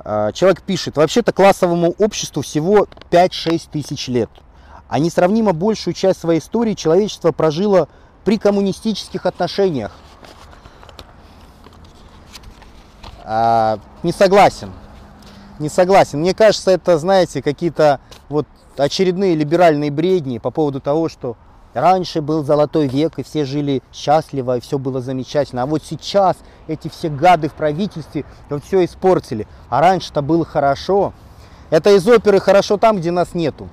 А, 0.00 0.32
человек 0.32 0.62
пишет, 0.62 0.96
вообще-то 0.96 1.32
классовому 1.32 1.94
обществу 1.98 2.42
всего 2.42 2.88
5-6 3.12 3.68
тысяч 3.70 4.08
лет 4.08 4.30
а 4.88 4.98
несравнимо 4.98 5.52
большую 5.52 5.94
часть 5.94 6.20
своей 6.20 6.40
истории 6.40 6.74
человечество 6.74 7.32
прожило 7.32 7.88
при 8.24 8.38
коммунистических 8.38 9.26
отношениях. 9.26 9.92
А, 13.24 13.78
не 14.02 14.12
согласен. 14.12 14.72
Не 15.58 15.68
согласен. 15.68 16.20
Мне 16.20 16.34
кажется, 16.34 16.70
это, 16.70 16.98
знаете, 16.98 17.42
какие-то 17.42 18.00
вот 18.28 18.46
очередные 18.76 19.34
либеральные 19.34 19.90
бредни 19.90 20.38
по 20.38 20.50
поводу 20.50 20.80
того, 20.80 21.08
что 21.08 21.36
раньше 21.74 22.20
был 22.22 22.44
золотой 22.44 22.88
век, 22.88 23.18
и 23.18 23.22
все 23.22 23.44
жили 23.44 23.82
счастливо, 23.92 24.56
и 24.56 24.60
все 24.60 24.78
было 24.78 25.00
замечательно. 25.00 25.62
А 25.62 25.66
вот 25.66 25.82
сейчас 25.84 26.36
эти 26.66 26.88
все 26.88 27.08
гады 27.08 27.48
в 27.48 27.54
правительстве 27.54 28.24
вот 28.50 28.64
все 28.64 28.84
испортили. 28.84 29.46
А 29.68 29.80
раньше-то 29.80 30.22
было 30.22 30.44
хорошо. 30.44 31.12
Это 31.70 31.90
из 31.90 32.06
оперы 32.06 32.40
«Хорошо 32.40 32.76
там, 32.76 32.98
где 32.98 33.10
нас 33.10 33.34
нету». 33.34 33.68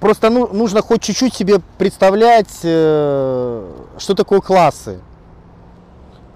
Просто 0.00 0.30
ну, 0.30 0.48
нужно 0.52 0.82
хоть 0.82 1.02
чуть-чуть 1.02 1.34
себе 1.34 1.60
представлять, 1.78 2.60
э, 2.62 3.72
что 3.98 4.14
такое 4.14 4.40
классы. 4.40 5.00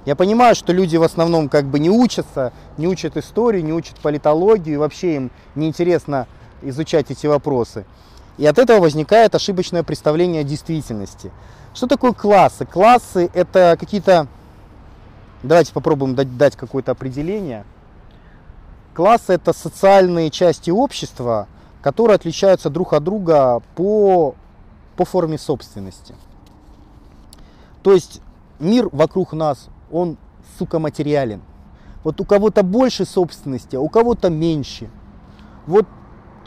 Я 0.04 0.16
понимаю, 0.16 0.54
что 0.54 0.72
люди 0.72 0.96
в 0.96 1.02
основном 1.02 1.48
как 1.50 1.66
бы 1.66 1.78
не 1.78 1.90
учатся, 1.90 2.52
не 2.78 2.88
учат 2.88 3.16
историю, 3.18 3.62
не 3.62 3.74
учат 3.74 3.98
политологию, 4.00 4.76
и 4.76 4.78
вообще 4.78 5.16
им 5.16 5.30
неинтересно 5.54 6.26
изучать 6.62 7.10
эти 7.10 7.26
вопросы. 7.26 7.84
И 8.38 8.46
от 8.46 8.58
этого 8.58 8.80
возникает 8.80 9.34
ошибочное 9.34 9.82
представление 9.82 10.40
о 10.40 10.44
действительности. 10.44 11.30
Что 11.74 11.86
такое 11.86 12.12
классы? 12.12 12.64
Классы 12.64 13.30
это 13.34 13.76
какие-то... 13.78 14.28
Давайте 15.42 15.72
попробуем 15.72 16.14
дать, 16.14 16.36
дать 16.36 16.56
какое-то 16.56 16.92
определение. 16.92 17.64
Классы 18.94 19.34
это 19.34 19.52
социальные 19.52 20.30
части 20.30 20.70
общества, 20.70 21.48
которые 21.82 22.16
отличаются 22.16 22.70
друг 22.70 22.92
от 22.92 23.04
друга 23.04 23.62
по, 23.74 24.34
по 24.96 25.04
форме 25.04 25.38
собственности. 25.38 26.14
То 27.82 27.92
есть 27.92 28.20
мир 28.58 28.88
вокруг 28.92 29.32
нас, 29.32 29.68
он, 29.90 30.16
сука, 30.58 30.78
материален. 30.78 31.42
Вот 32.04 32.20
у 32.20 32.24
кого-то 32.24 32.62
больше 32.62 33.04
собственности, 33.04 33.76
а 33.76 33.80
у 33.80 33.88
кого-то 33.88 34.30
меньше. 34.30 34.88
Вот 35.66 35.86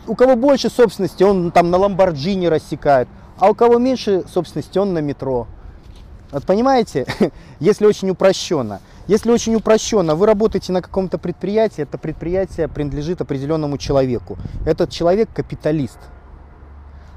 у 0.08 0.16
кого 0.16 0.36
больше 0.36 0.70
собственности, 0.70 1.24
он 1.24 1.52
там 1.52 1.70
на 1.70 1.78
Ламборджини 1.78 2.48
рассекает, 2.48 3.08
а 3.38 3.50
у 3.50 3.54
кого 3.54 3.78
меньше 3.78 4.24
собственности, 4.28 4.78
он 4.78 4.94
на 4.94 5.00
метро. 5.00 5.48
Вот 6.32 6.46
понимаете, 6.46 7.06
если 7.60 7.86
очень 7.86 8.10
упрощенно. 8.10 8.80
Если 9.08 9.32
очень 9.32 9.56
упрощенно, 9.56 10.16
вы 10.16 10.26
работаете 10.26 10.72
на 10.72 10.82
каком-то 10.82 11.18
предприятии, 11.18 11.82
это 11.82 11.98
предприятие 11.98 12.68
принадлежит 12.68 13.22
определенному 13.22 13.78
человеку. 13.78 14.38
Этот 14.66 14.90
человек 14.92 15.30
капиталист. 15.34 16.00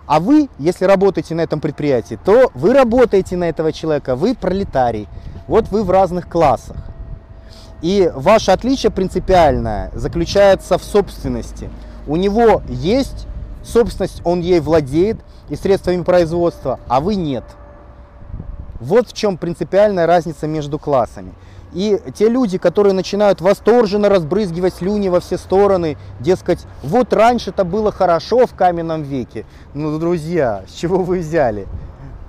А 0.07 0.20
вы, 0.20 0.49
если 0.59 0.85
работаете 0.85 1.35
на 1.35 1.42
этом 1.42 1.61
предприятии, 1.61 2.18
то 2.23 2.51
вы 2.55 2.75
работаете 2.75 3.37
на 3.37 3.44
этого 3.44 3.73
человека, 3.73 4.16
вы 4.16 4.35
пролетарий. 4.35 5.09
Вот 5.47 5.68
вы 5.68 5.83
в 5.83 5.90
разных 5.90 6.29
классах. 6.29 6.77
И 7.81 8.11
ваше 8.14 8.51
отличие 8.51 8.90
принципиальное 8.90 9.90
заключается 9.94 10.79
в 10.79 10.85
собственности. 10.85 11.68
У 12.07 12.16
него 12.16 12.62
есть 12.68 13.27
собственность, 13.62 14.23
он 14.25 14.40
ей 14.40 14.61
владеет 14.61 15.18
и 15.49 15.57
средствами 15.57 16.03
производства, 16.03 16.81
а 16.88 17.01
вы 17.01 17.14
нет. 17.14 17.44
Вот 18.81 19.09
в 19.09 19.12
чем 19.12 19.37
принципиальная 19.37 20.07
разница 20.07 20.47
между 20.47 20.79
классами. 20.79 21.33
И 21.74 22.00
те 22.14 22.28
люди, 22.28 22.56
которые 22.56 22.92
начинают 22.92 23.40
восторженно 23.40 24.08
разбрызгивать 24.08 24.74
слюни 24.74 25.08
во 25.08 25.20
все 25.20 25.37
стороны, 25.37 25.98
дескать, 26.20 26.60
вот 26.82 27.12
раньше 27.12 27.50
это 27.50 27.64
было 27.64 27.90
хорошо 27.90 28.46
в 28.46 28.54
каменном 28.54 29.02
веке. 29.02 29.44
Ну, 29.74 29.98
друзья, 29.98 30.62
с 30.68 30.72
чего 30.72 30.98
вы 31.02 31.18
взяли? 31.18 31.66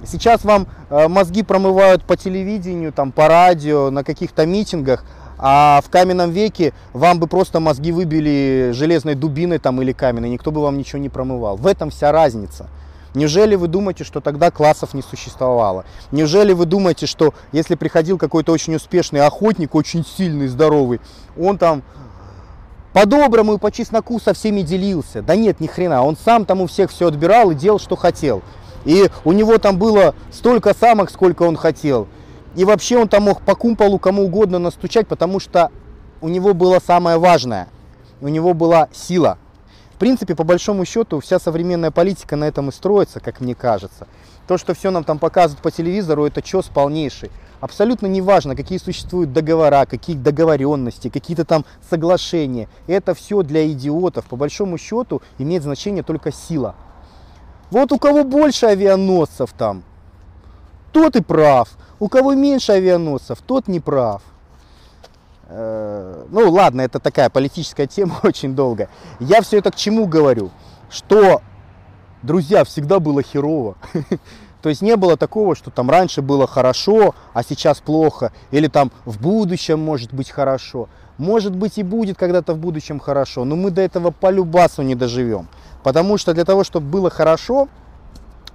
Сейчас 0.03 0.43
вам 0.43 0.67
э, 0.89 1.07
мозги 1.07 1.43
промывают 1.43 2.03
по 2.03 2.17
телевидению, 2.17 2.91
там, 2.91 3.11
по 3.11 3.27
радио, 3.27 3.91
на 3.91 4.03
каких-то 4.03 4.45
митингах, 4.45 5.05
а 5.37 5.81
в 5.85 5.89
каменном 5.89 6.31
веке 6.31 6.73
вам 6.93 7.19
бы 7.19 7.27
просто 7.27 7.59
мозги 7.59 7.91
выбили 7.91 8.71
железной 8.73 9.15
дубиной 9.15 9.59
там, 9.59 9.81
или 9.81 9.91
каменной, 9.91 10.29
никто 10.29 10.51
бы 10.51 10.61
вам 10.61 10.77
ничего 10.77 10.99
не 10.99 11.09
промывал. 11.09 11.57
В 11.57 11.67
этом 11.67 11.89
вся 11.91 12.11
разница. 12.11 12.67
Неужели 13.15 13.55
вы 13.55 13.67
думаете, 13.67 14.03
что 14.03 14.19
тогда 14.19 14.51
классов 14.51 14.93
не 14.93 15.01
существовало? 15.01 15.85
Неужели 16.11 16.53
вы 16.53 16.65
думаете, 16.65 17.05
что 17.05 17.33
если 17.53 17.75
приходил 17.75 18.17
какой-то 18.17 18.51
очень 18.51 18.75
успешный 18.75 19.21
охотник, 19.21 19.73
очень 19.73 20.05
сильный, 20.05 20.47
здоровый, 20.47 20.99
он 21.39 21.57
там 21.57 21.83
по-доброму 22.93 23.55
и 23.55 23.57
по 23.57 23.71
чесноку 23.71 24.19
со 24.19 24.33
всеми 24.33 24.61
делился? 24.61 25.21
Да 25.21 25.35
нет, 25.35 25.61
ни 25.61 25.67
хрена, 25.67 26.03
он 26.03 26.17
сам 26.17 26.45
там 26.45 26.61
у 26.61 26.67
всех 26.67 26.91
все 26.91 27.07
отбирал 27.07 27.51
и 27.51 27.55
делал, 27.55 27.79
что 27.79 27.95
хотел. 27.95 28.41
И 28.83 29.09
у 29.23 29.31
него 29.31 29.57
там 29.57 29.79
было 29.79 30.13
столько 30.31 30.75
самок, 30.75 31.09
сколько 31.09 31.43
он 31.43 31.55
хотел. 31.55 32.07
И 32.55 32.65
вообще 32.65 32.97
он 32.97 33.07
там 33.07 33.23
мог 33.23 33.41
по 33.41 33.55
кумполу 33.55 33.97
кому 33.97 34.25
угодно 34.25 34.59
настучать, 34.59 35.07
потому 35.07 35.39
что 35.39 35.71
у 36.21 36.27
него 36.27 36.53
было 36.53 36.79
самое 36.85 37.17
важное. 37.17 37.67
У 38.21 38.27
него 38.27 38.53
была 38.53 38.89
сила. 38.93 39.37
В 39.95 39.97
принципе, 39.97 40.35
по 40.35 40.43
большому 40.43 40.83
счету, 40.83 41.21
вся 41.21 41.39
современная 41.39 41.89
политика 41.89 42.35
на 42.35 42.43
этом 42.43 42.67
и 42.67 42.73
строится, 42.73 43.21
как 43.21 43.39
мне 43.39 43.55
кажется. 43.55 44.07
То, 44.45 44.57
что 44.57 44.73
все 44.73 44.91
нам 44.91 45.05
там 45.05 45.19
показывают 45.19 45.63
по 45.63 45.71
телевизору, 45.71 46.25
это 46.25 46.41
чес 46.41 46.65
полнейший. 46.65 47.31
Абсолютно 47.61 48.07
неважно, 48.07 48.57
какие 48.57 48.77
существуют 48.77 49.31
договора, 49.31 49.85
какие 49.85 50.17
договоренности, 50.17 51.09
какие-то 51.09 51.45
там 51.45 51.63
соглашения. 51.89 52.67
Это 52.87 53.13
все 53.13 53.41
для 53.41 53.71
идиотов. 53.71 54.25
По 54.25 54.35
большому 54.35 54.77
счету 54.77 55.21
имеет 55.37 55.63
значение 55.63 56.03
только 56.03 56.33
сила. 56.33 56.75
Вот 57.71 57.93
у 57.93 57.97
кого 57.97 58.25
больше 58.25 58.65
авианосцев 58.65 59.53
там, 59.57 59.81
тот 60.91 61.15
и 61.15 61.21
прав. 61.21 61.69
У 61.99 62.09
кого 62.09 62.33
меньше 62.33 62.73
авианосцев, 62.73 63.41
тот 63.41 63.69
не 63.69 63.79
прав. 63.79 64.21
Э, 65.47 66.25
ну 66.29 66.49
ладно, 66.51 66.81
это 66.81 66.99
такая 66.99 67.29
политическая 67.29 67.87
тема 67.87 68.19
очень 68.23 68.55
долго. 68.55 68.89
Я 69.19 69.41
все 69.41 69.57
это 69.57 69.71
к 69.71 69.75
чему 69.75 70.07
говорю? 70.07 70.51
Что, 70.89 71.41
друзья, 72.23 72.63
всегда 72.63 72.99
было 72.99 73.21
херово. 73.21 73.75
То 74.61 74.69
есть 74.69 74.81
не 74.81 74.95
было 74.95 75.15
такого, 75.15 75.55
что 75.55 75.69
там 75.69 75.91
раньше 75.91 76.23
было 76.23 76.47
хорошо, 76.47 77.13
а 77.33 77.43
сейчас 77.43 77.81
плохо. 77.81 78.31
Или 78.49 78.67
там 78.67 78.91
в 79.05 79.21
будущем 79.21 79.79
может 79.79 80.11
быть 80.11 80.31
хорошо. 80.31 80.89
Может 81.17 81.55
быть 81.55 81.77
и 81.77 81.83
будет 81.83 82.17
когда-то 82.17 82.53
в 82.53 82.57
будущем 82.57 82.99
хорошо, 82.99 83.45
но 83.45 83.55
мы 83.55 83.69
до 83.69 83.81
этого 83.81 84.11
по 84.11 84.31
любасу 84.31 84.81
не 84.81 84.95
доживем. 84.95 85.47
Потому 85.83 86.17
что 86.17 86.33
для 86.33 86.45
того, 86.45 86.63
чтобы 86.63 86.87
было 86.87 87.09
хорошо, 87.09 87.69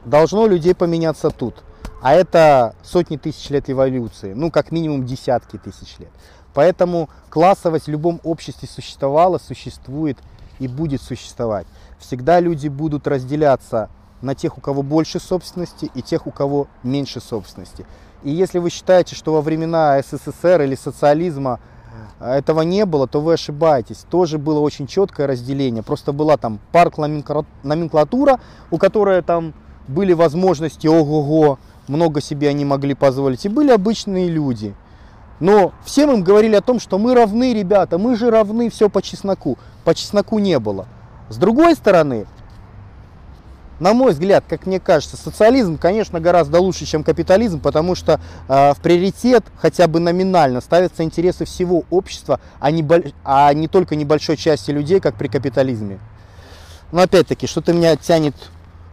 должно 0.04 0.46
людей 0.46 0.74
поменяться 0.74 1.30
тут. 1.30 1.62
А 2.02 2.14
это 2.14 2.74
сотни 2.82 3.16
тысяч 3.16 3.48
лет 3.50 3.68
эволюции, 3.68 4.32
ну 4.32 4.50
как 4.50 4.72
минимум 4.72 5.04
десятки 5.04 5.58
тысяч 5.58 5.98
лет. 5.98 6.10
Поэтому 6.54 7.08
классовость 7.28 7.86
в 7.86 7.90
любом 7.90 8.20
обществе 8.24 8.68
существовала, 8.68 9.38
существует 9.38 10.18
и 10.58 10.68
будет 10.68 11.02
существовать. 11.02 11.66
Всегда 11.98 12.40
люди 12.40 12.68
будут 12.68 13.06
разделяться 13.06 13.88
на 14.22 14.34
тех, 14.34 14.58
у 14.58 14.60
кого 14.60 14.82
больше 14.82 15.18
собственности, 15.20 15.90
и 15.94 16.02
тех, 16.02 16.26
у 16.26 16.30
кого 16.30 16.68
меньше 16.82 17.20
собственности. 17.20 17.86
И 18.22 18.30
если 18.30 18.58
вы 18.58 18.70
считаете, 18.70 19.14
что 19.14 19.32
во 19.32 19.40
времена 19.40 20.00
СССР 20.02 20.62
или 20.62 20.74
социализма 20.74 21.58
э, 22.20 22.30
этого 22.34 22.60
не 22.62 22.84
было, 22.84 23.06
то 23.06 23.20
вы 23.20 23.34
ошибаетесь. 23.34 24.04
Тоже 24.10 24.36
было 24.36 24.60
очень 24.60 24.86
четкое 24.86 25.26
разделение. 25.26 25.82
Просто 25.82 26.12
была 26.12 26.36
там 26.36 26.60
парк 26.72 26.98
номенклатура, 26.98 28.40
у 28.70 28.76
которой 28.76 29.22
там 29.22 29.54
были 29.88 30.12
возможности 30.12 30.86
ого-го, 30.86 31.58
много 31.88 32.20
себе 32.20 32.48
они 32.48 32.64
могли 32.64 32.94
позволить. 32.94 33.46
И 33.46 33.48
были 33.48 33.70
обычные 33.70 34.28
люди. 34.28 34.74
Но 35.40 35.72
всем 35.84 36.10
им 36.10 36.22
говорили 36.22 36.54
о 36.54 36.60
том, 36.60 36.78
что 36.78 36.98
мы 36.98 37.14
равны, 37.14 37.54
ребята, 37.54 37.98
мы 37.98 38.14
же 38.14 38.30
равны, 38.30 38.70
все 38.70 38.88
по 38.90 39.02
чесноку. 39.02 39.58
По 39.84 39.94
чесноку 39.94 40.38
не 40.38 40.58
было. 40.58 40.86
С 41.30 41.36
другой 41.36 41.74
стороны, 41.74 42.26
на 43.80 43.94
мой 43.94 44.12
взгляд, 44.12 44.44
как 44.46 44.66
мне 44.66 44.78
кажется, 44.78 45.16
социализм, 45.16 45.78
конечно, 45.78 46.20
гораздо 46.20 46.60
лучше, 46.60 46.84
чем 46.84 47.02
капитализм, 47.02 47.60
потому 47.60 47.94
что 47.94 48.20
э, 48.46 48.74
в 48.74 48.80
приоритет 48.82 49.44
хотя 49.56 49.88
бы 49.88 49.98
номинально 50.00 50.60
ставятся 50.60 51.02
интересы 51.02 51.46
всего 51.46 51.84
общества, 51.88 52.40
а 52.60 52.70
не, 52.70 52.86
а 53.24 53.52
не 53.54 53.68
только 53.68 53.96
небольшой 53.96 54.36
части 54.36 54.70
людей, 54.70 55.00
как 55.00 55.16
при 55.16 55.28
капитализме. 55.28 55.98
Но 56.92 57.00
опять-таки, 57.00 57.46
что-то 57.46 57.72
меня 57.72 57.96
тянет 57.96 58.34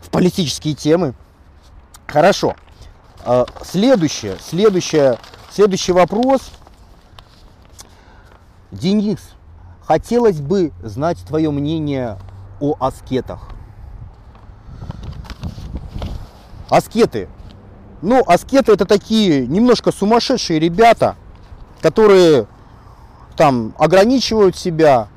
в 0.01 0.09
политические 0.09 0.73
темы. 0.73 1.13
Хорошо. 2.07 2.55
Э, 3.25 3.43
следующее, 3.65 4.37
следующее, 4.41 5.17
следующий 5.57 5.91
вопрос. 5.91 6.51
Денис, 8.71 9.17
хотелось 9.87 10.39
бы 10.39 10.71
знать 10.83 11.17
твое 11.25 11.49
мнение 11.49 12.19
о 12.59 12.75
аскетах. 12.79 13.39
аскеты. 16.69 17.27
Ну, 18.03 18.21
аскеты 18.27 18.73
это 18.73 18.85
такие 18.85 19.47
немножко 19.47 19.91
сумасшедшие 19.91 20.59
ребята, 20.59 21.15
которые 21.81 22.45
там 23.35 23.73
ограничивают 23.79 24.55
себя, 24.55 25.07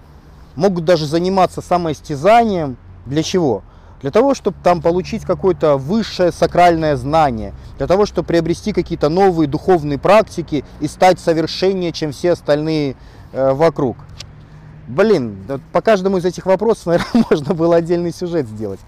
могут 0.57 0.87
даже 0.87 1.05
заниматься 1.05 1.61
самоистязанием. 1.61 2.79
Для 3.05 3.23
чего? 3.23 3.63
Для 4.01 4.11
того, 4.11 4.35
чтобы 4.35 4.57
там 4.63 4.81
получить 4.81 5.25
какое-то 5.25 5.77
высшее 5.77 6.33
сакральное 6.33 6.97
знание, 6.97 7.53
для 7.77 7.87
того, 7.87 8.07
чтобы 8.07 8.29
приобрести 8.29 8.73
какие-то 8.73 9.09
новые 9.09 9.47
духовные 9.47 9.99
практики 9.99 10.65
и 10.81 10.89
стать 10.89 11.21
совершеннее, 11.21 11.93
чем 11.93 12.13
все 12.13 12.33
остальные 12.33 12.97
э, 13.33 13.53
вокруг. 13.53 13.97
Блин, 14.89 15.39
по 15.73 15.83
каждому 15.83 16.17
из 16.17 16.25
этих 16.25 16.47
вопросов, 16.47 16.87
наверное, 16.87 17.25
можно 17.31 17.55
было 17.55 17.77
отдельный 17.77 18.13
сюжет 18.13 18.49
сделать. 18.49 18.81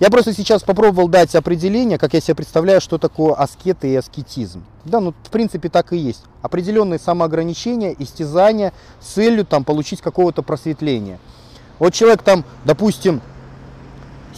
Я 0.00 0.10
просто 0.10 0.32
сейчас 0.32 0.62
попробовал 0.62 1.08
дать 1.08 1.34
определение, 1.34 1.98
как 1.98 2.14
я 2.14 2.20
себе 2.20 2.36
представляю, 2.36 2.80
что 2.80 2.98
такое 2.98 3.34
аскет 3.34 3.84
и 3.84 3.94
аскетизм. 3.94 4.64
Да, 4.84 5.00
ну, 5.00 5.14
в 5.22 5.30
принципе, 5.30 5.68
так 5.68 5.92
и 5.92 5.96
есть. 5.96 6.24
Определенные 6.42 6.98
самоограничения, 6.98 7.94
истязания 7.98 8.72
с 9.00 9.06
целью 9.14 9.44
там, 9.44 9.64
получить 9.64 10.00
какого-то 10.00 10.42
просветления. 10.42 11.18
Вот 11.78 11.94
человек 11.94 12.22
там, 12.22 12.44
допустим, 12.64 13.20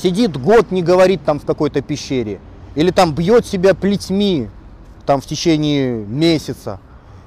сидит 0.02 0.36
год, 0.36 0.70
не 0.70 0.82
говорит 0.82 1.24
там 1.24 1.38
в 1.40 1.44
какой-то 1.44 1.82
пещере, 1.82 2.40
или 2.74 2.90
там 2.90 3.14
бьет 3.14 3.46
себя 3.46 3.74
плетьми 3.74 4.48
там 5.06 5.20
в 5.20 5.26
течение 5.26 5.94
месяца, 5.94 6.80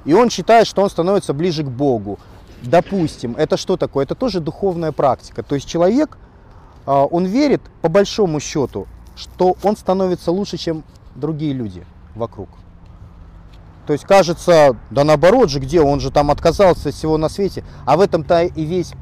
и 0.04 0.14
он 0.14 0.30
считает, 0.30 0.66
что 0.66 0.82
он 0.82 0.90
становится 0.90 1.32
ближе 1.32 1.62
к 1.62 1.68
Богу. 1.68 2.18
Допустим, 2.62 3.34
это 3.36 3.56
что 3.56 3.76
такое? 3.76 4.04
Это 4.04 4.14
тоже 4.14 4.40
духовная 4.40 4.92
практика. 4.92 5.42
То 5.42 5.54
есть 5.54 5.68
человек 5.68 6.16
а, 6.86 7.04
он 7.04 7.24
верит, 7.26 7.62
по 7.82 7.88
большому 7.88 8.40
счету, 8.40 8.86
что 9.16 9.56
он 9.62 9.76
становится 9.76 10.30
лучше, 10.30 10.56
чем 10.56 10.84
другие 11.14 11.52
люди 11.52 11.86
вокруг. 12.14 12.48
То 13.86 13.92
есть 13.92 14.04
кажется, 14.04 14.76
да 14.90 15.04
наоборот 15.04 15.50
же, 15.50 15.60
где 15.60 15.80
он 15.80 16.00
же 16.00 16.10
там 16.10 16.30
отказался 16.30 16.88
от 16.88 16.94
всего 16.94 17.18
на 17.18 17.28
свете. 17.28 17.64
А 17.84 17.96
в 17.96 18.00
этом-то 18.00 18.44
и 18.44 18.64
весь 18.64 18.92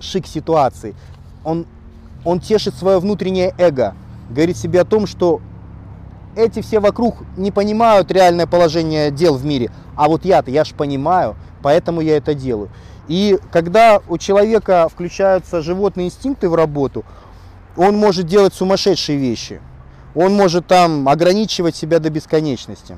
шик 0.00 0.26
ситуации. 0.26 0.94
Он, 1.44 1.66
он 2.24 2.40
тешит 2.40 2.74
свое 2.74 2.98
внутреннее 2.98 3.54
эго, 3.58 3.94
говорит 4.30 4.56
себе 4.56 4.80
о 4.80 4.84
том, 4.84 5.06
что 5.06 5.40
эти 6.36 6.60
все 6.62 6.80
вокруг 6.80 7.16
не 7.36 7.50
понимают 7.50 8.10
реальное 8.10 8.46
положение 8.46 9.10
дел 9.10 9.34
в 9.36 9.44
мире. 9.44 9.70
А 9.96 10.08
вот 10.08 10.24
я-то, 10.24 10.50
я 10.50 10.64
же 10.64 10.74
понимаю, 10.74 11.36
поэтому 11.62 12.00
я 12.00 12.16
это 12.16 12.34
делаю. 12.34 12.70
И 13.08 13.38
когда 13.50 14.00
у 14.08 14.18
человека 14.18 14.88
включаются 14.92 15.62
животные 15.62 16.08
инстинкты 16.08 16.48
в 16.48 16.54
работу, 16.54 17.04
он 17.76 17.96
может 17.96 18.26
делать 18.26 18.54
сумасшедшие 18.54 19.18
вещи. 19.18 19.60
Он 20.14 20.34
может 20.34 20.66
там 20.66 21.08
ограничивать 21.08 21.74
себя 21.74 21.98
до 21.98 22.10
бесконечности. 22.10 22.96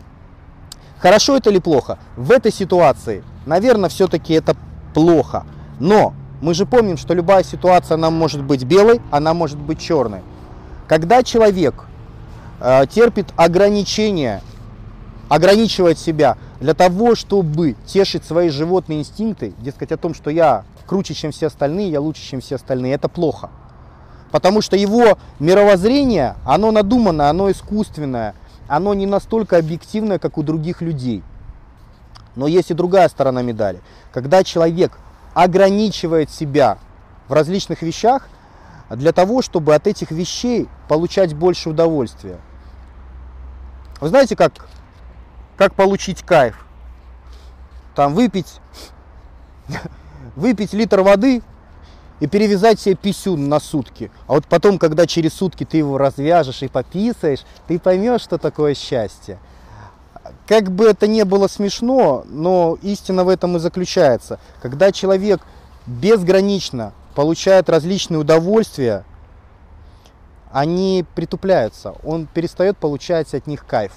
Хорошо 0.99 1.37
это 1.37 1.51
или 1.51 1.59
плохо? 1.59 1.99
В 2.17 2.31
этой 2.33 2.53
ситуации, 2.53 3.25
наверное, 3.47 3.89
все-таки 3.89 4.35
это 4.35 4.57
плохо. 4.93 5.47
Но 5.79 6.15
мы 6.41 6.55
же 6.55 6.65
помним, 6.65 6.97
что 6.97 7.15
любая 7.15 7.43
ситуация, 7.43 7.97
она 7.97 8.11
может 8.11 8.43
быть 8.43 8.65
белой, 8.65 9.01
она 9.11 9.35
может 9.35 9.59
быть 9.59 9.79
черной. 9.79 10.21
Когда 10.89 11.23
человек 11.23 11.85
э, 12.61 12.87
терпит 12.91 13.27
ограничения, 13.37 14.43
ограничивает 15.29 15.99
себя 15.99 16.39
для 16.61 16.75
того, 16.75 17.15
чтобы 17.15 17.77
тешить 17.87 18.25
свои 18.25 18.49
животные 18.49 19.01
инстинкты, 19.01 19.53
дескать 19.59 19.93
о 19.93 19.97
том, 19.97 20.15
что 20.15 20.31
я 20.31 20.65
круче, 20.87 21.15
чем 21.15 21.31
все 21.31 21.49
остальные, 21.49 21.91
я 21.91 22.01
лучше, 22.01 22.23
чем 22.23 22.41
все 22.41 22.57
остальные, 22.57 22.95
это 22.95 23.09
плохо. 23.09 23.51
Потому 24.31 24.63
что 24.63 24.77
его 24.77 25.19
мировоззрение, 25.39 26.37
оно 26.45 26.71
надуманное, 26.71 27.29
оно 27.29 27.51
искусственное, 27.51 28.35
оно 28.67 28.95
не 28.95 29.07
настолько 29.07 29.59
объективное, 29.59 30.19
как 30.19 30.39
у 30.39 30.43
других 30.43 30.81
людей. 30.81 31.23
Но 32.35 32.47
есть 32.47 32.71
и 32.71 32.75
другая 32.75 33.09
сторона 33.09 33.43
медали. 33.43 33.81
Когда 34.13 34.43
человек 34.43 34.99
ограничивает 35.35 36.31
себя 36.31 36.79
в 37.29 37.33
различных 37.33 37.83
вещах 37.83 38.29
для 38.89 39.13
того, 39.13 39.43
чтобы 39.43 39.75
от 39.75 39.87
этих 39.87 40.11
вещей 40.11 40.69
получать 40.89 41.35
больше 41.35 41.71
удовольствия. 41.71 42.39
Вы 44.01 44.09
знаете, 44.09 44.35
как 44.35 44.53
как 45.61 45.75
получить 45.75 46.23
кайф. 46.23 46.65
Там 47.95 48.15
выпить, 48.15 48.63
выпить 50.35 50.73
литр 50.73 51.03
воды 51.03 51.43
и 52.19 52.27
перевязать 52.27 52.81
себе 52.81 52.95
писюн 52.95 53.51
на 53.51 53.61
сутки. 53.61 54.11
А 54.27 54.33
вот 54.33 54.47
потом, 54.47 54.79
когда 54.79 55.07
через 55.07 55.35
сутки 55.35 55.65
ты 55.67 55.77
его 55.77 55.99
развяжешь 55.99 56.63
и 56.63 56.69
пописаешь, 56.69 57.45
ты 57.69 57.79
поймешь, 57.79 58.23
что 58.23 58.39
такое 58.39 58.75
счастье. 58.75 59.39
Как 60.47 60.71
бы 60.71 60.87
это 60.87 61.07
ни 61.07 61.23
было 61.23 61.49
смешно, 61.49 62.25
но 62.29 62.79
истина 62.83 63.25
в 63.25 63.29
этом 63.29 63.57
и 63.57 63.61
заключается. 63.61 64.39
Когда 64.63 64.93
человек 64.93 65.41
безгранично 65.87 66.93
получает 67.15 67.69
различные 67.69 68.19
удовольствия, 68.19 69.05
они 70.53 71.05
притупляются, 71.15 71.95
он 72.03 72.27
перестает 72.27 72.77
получать 72.77 73.35
от 73.35 73.47
них 73.47 73.67
кайф. 73.67 73.93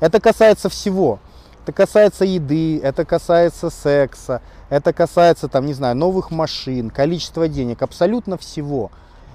Это 0.00 0.20
касается 0.20 0.68
всего. 0.68 1.18
Это 1.62 1.72
касается 1.72 2.24
еды, 2.24 2.80
это 2.80 3.04
касается 3.04 3.68
секса, 3.68 4.40
это 4.70 4.92
касается, 4.92 5.46
там, 5.46 5.66
не 5.66 5.74
знаю, 5.74 5.94
новых 5.94 6.30
машин, 6.30 6.90
количества 6.90 7.48
денег, 7.48 7.82
абсолютно 7.82 8.38
всего. 8.38 8.90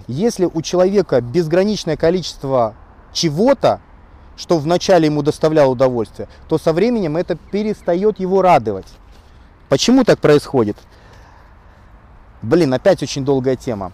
Если 0.07 0.49
у 0.51 0.61
человека 0.61 1.21
безграничное 1.21 1.97
количество 1.97 2.73
чего-то, 3.13 3.79
что 4.37 4.57
вначале 4.57 5.05
ему 5.05 5.21
доставляло 5.21 5.71
удовольствие, 5.71 6.27
то 6.47 6.57
со 6.57 6.73
временем 6.73 7.17
это 7.17 7.35
перестает 7.35 8.19
его 8.19 8.41
радовать. 8.41 8.87
Почему 9.69 10.03
так 10.03 10.19
происходит? 10.19 10.77
Блин, 12.41 12.73
опять 12.73 13.01
очень 13.01 13.25
долгая 13.25 13.55
тема. 13.55 13.91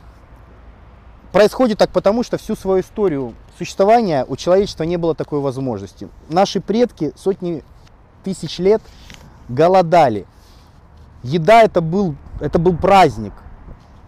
Происходит 1.32 1.77
так 1.77 1.91
потому, 1.91 2.23
что 2.23 2.38
всю 2.38 2.56
свою 2.56 2.82
историю 2.82 3.34
существования 3.58 4.25
у 4.27 4.36
человечества 4.36 4.84
не 4.84 4.97
было 4.97 5.15
такой 5.15 5.39
возможности. 5.39 6.10
Наши 6.27 6.60
предки 6.60 7.13
сотни 7.15 7.63
тысяч 8.23 8.60
лет 8.60 8.82
голодали. 9.47 10.25
Еда 11.23 11.62
это 11.62 11.80
был, 11.80 12.15
это 12.39 12.60
был 12.60 12.75
праздник. 12.75 13.34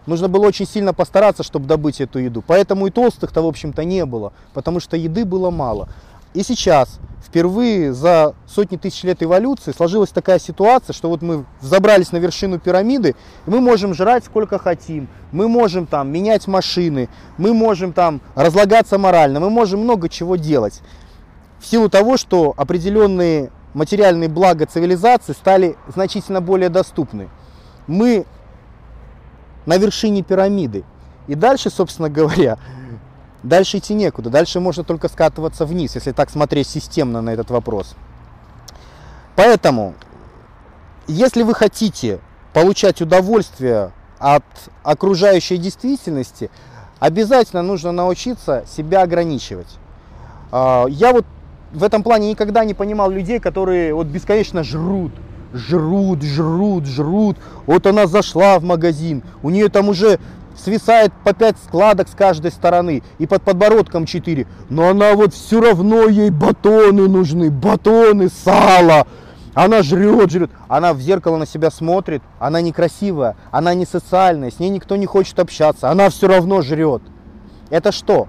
Нужно 0.06 0.28
было 0.28 0.46
очень 0.46 0.66
сильно 0.66 0.92
постараться, 0.92 1.42
чтобы 1.42 1.66
добыть 1.66 2.00
эту 2.00 2.18
еду. 2.18 2.42
Поэтому 2.46 2.86
и 2.86 2.90
толстых-то, 2.90 3.42
в 3.42 3.46
общем-то, 3.46 3.84
не 3.84 4.04
было, 4.04 4.34
потому 4.52 4.80
что 4.80 4.96
еды 4.96 5.24
было 5.24 5.50
мало. 5.50 5.88
И 6.34 6.42
сейчас, 6.42 6.98
впервые 7.24 7.92
за 7.92 8.34
сотни 8.46 8.76
тысяч 8.76 9.04
лет 9.04 9.22
эволюции, 9.22 9.70
сложилась 9.70 10.10
такая 10.10 10.40
ситуация, 10.40 10.92
что 10.92 11.08
вот 11.08 11.22
мы 11.22 11.46
забрались 11.60 12.10
на 12.10 12.16
вершину 12.16 12.58
пирамиды, 12.58 13.14
и 13.46 13.50
мы 13.50 13.60
можем 13.60 13.94
жрать 13.94 14.24
сколько 14.24 14.58
хотим, 14.58 15.06
мы 15.30 15.46
можем 15.46 15.86
там 15.86 16.10
менять 16.10 16.48
машины, 16.48 17.08
мы 17.38 17.54
можем 17.54 17.92
там 17.92 18.20
разлагаться 18.34 18.98
морально, 18.98 19.38
мы 19.38 19.48
можем 19.48 19.80
много 19.80 20.08
чего 20.08 20.34
делать. 20.34 20.82
В 21.60 21.66
силу 21.66 21.88
того, 21.88 22.16
что 22.16 22.52
определенные 22.56 23.52
материальные 23.74 24.28
блага 24.28 24.66
цивилизации 24.66 25.34
стали 25.34 25.76
значительно 25.86 26.40
более 26.40 26.68
доступны. 26.68 27.28
Мы 27.86 28.26
на 29.66 29.76
вершине 29.76 30.22
пирамиды. 30.22 30.84
И 31.26 31.34
дальше, 31.34 31.70
собственно 31.70 32.10
говоря, 32.10 32.58
дальше 33.44 33.78
идти 33.78 33.94
некуда. 33.94 34.30
Дальше 34.30 34.58
можно 34.58 34.82
только 34.82 35.08
скатываться 35.08 35.66
вниз, 35.66 35.94
если 35.94 36.12
так 36.12 36.30
смотреть 36.30 36.68
системно 36.68 37.20
на 37.20 37.30
этот 37.30 37.50
вопрос. 37.50 37.94
Поэтому, 39.36 39.94
если 41.06 41.42
вы 41.42 41.54
хотите 41.54 42.20
получать 42.52 43.00
удовольствие 43.00 43.92
от 44.18 44.44
окружающей 44.82 45.58
действительности, 45.58 46.50
обязательно 46.98 47.62
нужно 47.62 47.92
научиться 47.92 48.64
себя 48.66 49.02
ограничивать. 49.02 49.78
А, 50.50 50.86
я 50.88 51.12
вот 51.12 51.26
в 51.72 51.82
этом 51.82 52.02
плане 52.02 52.30
никогда 52.30 52.64
не 52.64 52.74
понимал 52.74 53.10
людей, 53.10 53.40
которые 53.40 53.92
вот 53.92 54.06
бесконечно 54.06 54.62
жрут, 54.62 55.12
жрут, 55.52 56.22
жрут, 56.22 56.86
жрут. 56.86 57.36
Вот 57.66 57.86
она 57.86 58.06
зашла 58.06 58.58
в 58.58 58.62
магазин, 58.62 59.22
у 59.42 59.50
нее 59.50 59.68
там 59.68 59.88
уже 59.88 60.20
свисает 60.56 61.12
по 61.24 61.32
5 61.32 61.56
складок 61.58 62.08
с 62.08 62.14
каждой 62.14 62.50
стороны 62.50 63.02
и 63.18 63.26
под 63.26 63.42
подбородком 63.42 64.06
4. 64.06 64.46
Но 64.70 64.88
она 64.88 65.14
вот 65.14 65.34
все 65.34 65.60
равно 65.60 66.06
ей 66.06 66.30
батоны 66.30 67.08
нужны, 67.08 67.50
батоны, 67.50 68.28
сало. 68.28 69.06
Она 69.54 69.82
жрет, 69.82 70.30
жрет. 70.30 70.50
Она 70.68 70.92
в 70.94 71.00
зеркало 71.00 71.36
на 71.36 71.46
себя 71.46 71.70
смотрит. 71.70 72.22
Она 72.38 72.60
некрасивая, 72.60 73.36
она 73.50 73.74
не 73.74 73.86
социальная, 73.86 74.50
с 74.50 74.58
ней 74.58 74.70
никто 74.70 74.96
не 74.96 75.06
хочет 75.06 75.38
общаться. 75.38 75.90
Она 75.90 76.10
все 76.10 76.28
равно 76.28 76.62
жрет. 76.62 77.02
Это 77.70 77.92
что? 77.92 78.28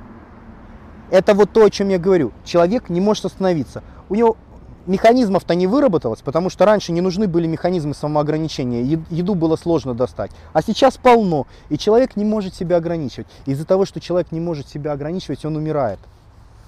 Это 1.09 1.33
вот 1.33 1.51
то, 1.51 1.65
о 1.65 1.69
чем 1.69 1.89
я 1.89 1.97
говорю. 1.97 2.31
Человек 2.43 2.89
не 2.89 3.01
может 3.01 3.25
остановиться. 3.25 3.83
У 4.09 4.15
него 4.15 4.37
механизмов-то 4.87 5.55
не 5.55 5.67
выработалось, 5.67 6.21
потому 6.21 6.49
что 6.49 6.65
раньше 6.65 6.91
не 6.91 7.01
нужны 7.01 7.27
были 7.27 7.47
механизмы 7.47 7.93
самоограничения, 7.93 8.99
еду 9.09 9.35
было 9.35 9.55
сложно 9.55 9.93
достать. 9.93 10.31
А 10.53 10.61
сейчас 10.61 10.97
полно, 10.97 11.47
и 11.69 11.77
человек 11.77 12.15
не 12.15 12.25
может 12.25 12.55
себя 12.55 12.77
ограничивать. 12.77 13.27
Из-за 13.45 13.65
того, 13.65 13.85
что 13.85 13.99
человек 13.99 14.31
не 14.31 14.39
может 14.39 14.67
себя 14.67 14.91
ограничивать, 14.91 15.45
он 15.45 15.55
умирает. 15.55 15.99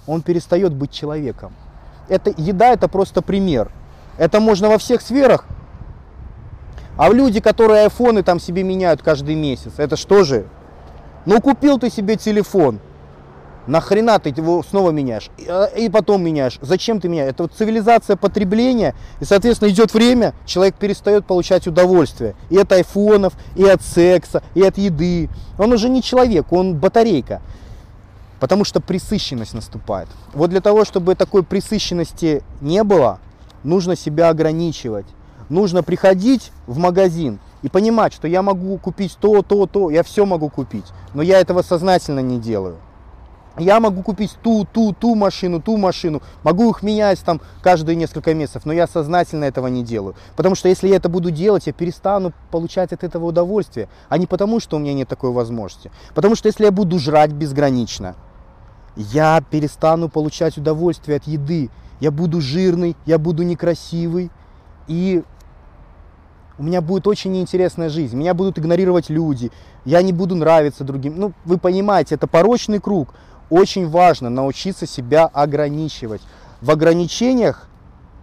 Он 0.05 0.21
перестает 0.21 0.73
быть 0.73 0.91
человеком. 0.91 1.53
Это, 2.09 2.33
еда 2.37 2.73
это 2.73 2.87
просто 2.87 3.21
пример. 3.21 3.71
Это 4.17 4.39
можно 4.39 4.69
во 4.69 4.77
всех 4.77 5.01
сферах. 5.01 5.45
А 6.97 7.09
люди, 7.09 7.39
которые 7.39 7.83
айфоны 7.83 8.23
там 8.23 8.39
себе 8.39 8.63
меняют 8.63 9.03
каждый 9.03 9.35
месяц, 9.35 9.73
это 9.77 9.95
что 9.95 10.23
же? 10.23 10.47
Ну 11.25 11.39
купил 11.41 11.77
ты 11.77 11.91
себе 11.91 12.15
телефон, 12.15 12.79
Нахрена 13.67 14.17
ты 14.17 14.29
его 14.29 14.63
снова 14.63 14.91
меняешь? 14.91 15.29
А, 15.47 15.65
и 15.65 15.89
потом 15.89 16.23
меняешь. 16.23 16.57
Зачем 16.61 16.99
ты 17.01 17.09
меняешь? 17.09 17.31
Это 17.31 17.43
вот 17.43 17.51
цивилизация 17.53 18.15
потребления. 18.15 18.95
И, 19.19 19.25
соответственно, 19.25 19.69
идет 19.69 19.93
время, 19.93 20.33
человек 20.45 20.75
перестает 20.75 21.25
получать 21.25 21.67
удовольствие. 21.67 22.35
И 22.49 22.57
от 22.57 22.71
айфонов, 22.71 23.33
и 23.55 23.65
от 23.65 23.81
секса, 23.81 24.41
и 24.55 24.63
от 24.63 24.77
еды. 24.77 25.29
Он 25.59 25.73
уже 25.73 25.89
не 25.89 26.01
человек, 26.01 26.51
он 26.51 26.75
батарейка. 26.75 27.41
Потому 28.39 28.63
что 28.63 28.79
присыщенность 28.79 29.53
наступает. 29.53 30.07
Вот 30.33 30.49
для 30.49 30.61
того, 30.61 30.85
чтобы 30.85 31.15
такой 31.15 31.43
присыщенности 31.43 32.43
не 32.61 32.83
было, 32.83 33.19
нужно 33.63 33.95
себя 33.95 34.29
ограничивать. 34.29 35.05
Нужно 35.49 35.83
приходить 35.83 36.51
в 36.67 36.77
магазин 36.77 37.39
и 37.63 37.69
понимать, 37.69 38.13
что 38.13 38.27
я 38.27 38.41
могу 38.41 38.77
купить 38.77 39.17
то, 39.19 39.41
то, 39.41 39.65
то, 39.65 39.89
я 39.89 40.03
все 40.03 40.25
могу 40.25 40.49
купить. 40.49 40.85
Но 41.13 41.21
я 41.21 41.39
этого 41.39 41.61
сознательно 41.61 42.19
не 42.19 42.39
делаю. 42.39 42.77
Я 43.59 43.79
могу 43.79 44.03
купить 44.03 44.37
ту, 44.43 44.65
ту, 44.71 44.93
ту 44.93 45.15
машину, 45.15 45.59
ту 45.59 45.77
машину, 45.77 46.21
могу 46.43 46.69
их 46.69 46.83
менять 46.83 47.19
там 47.21 47.41
каждые 47.61 47.95
несколько 47.95 48.35
месяцев, 48.35 48.65
но 48.65 48.73
я 48.73 48.85
сознательно 48.85 49.45
этого 49.45 49.67
не 49.67 49.83
делаю. 49.83 50.15
Потому 50.35 50.53
что 50.53 50.69
если 50.69 50.87
я 50.87 50.97
это 50.97 51.09
буду 51.09 51.31
делать, 51.31 51.65
я 51.65 51.73
перестану 51.73 52.33
получать 52.51 52.93
от 52.93 53.03
этого 53.03 53.25
удовольствие, 53.25 53.89
а 54.09 54.19
не 54.19 54.27
потому, 54.27 54.59
что 54.59 54.77
у 54.77 54.79
меня 54.79 54.93
нет 54.93 55.07
такой 55.07 55.31
возможности. 55.31 55.91
Потому 56.13 56.35
что 56.35 56.47
если 56.47 56.65
я 56.65 56.71
буду 56.71 56.99
жрать 56.99 57.31
безгранично, 57.31 58.15
я 58.95 59.41
перестану 59.41 60.07
получать 60.09 60.57
удовольствие 60.57 61.17
от 61.17 61.25
еды. 61.25 61.69
Я 61.99 62.11
буду 62.11 62.41
жирный, 62.41 62.95
я 63.07 63.17
буду 63.17 63.41
некрасивый, 63.41 64.29
и 64.87 65.23
у 66.59 66.63
меня 66.63 66.81
будет 66.81 67.07
очень 67.07 67.31
неинтересная 67.31 67.89
жизнь. 67.89 68.15
Меня 68.15 68.35
будут 68.35 68.59
игнорировать 68.59 69.09
люди, 69.09 69.51
я 69.85 70.01
не 70.03 70.13
буду 70.13 70.35
нравиться 70.35 70.83
другим. 70.83 71.15
Ну, 71.17 71.33
вы 71.45 71.57
понимаете, 71.57 72.15
это 72.15 72.27
порочный 72.27 72.79
круг 72.79 73.13
очень 73.49 73.87
важно 73.89 74.29
научиться 74.29 74.85
себя 74.85 75.25
ограничивать. 75.25 76.21
В 76.61 76.71
ограничениях 76.71 77.67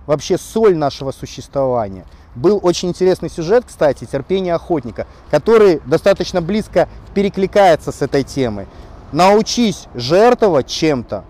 вообще 0.06 0.38
соль 0.38 0.76
нашего 0.76 1.12
существования. 1.12 2.04
Был 2.34 2.58
очень 2.62 2.88
интересный 2.88 3.30
сюжет, 3.30 3.64
кстати, 3.66 4.04
«Терпение 4.04 4.54
охотника», 4.54 5.06
который 5.30 5.80
достаточно 5.86 6.42
близко 6.42 6.88
перекликается 7.14 7.92
с 7.92 8.02
этой 8.02 8.24
темой. 8.24 8.66
Научись 9.12 9.86
жертвовать 9.94 10.66
чем-то 10.66 11.24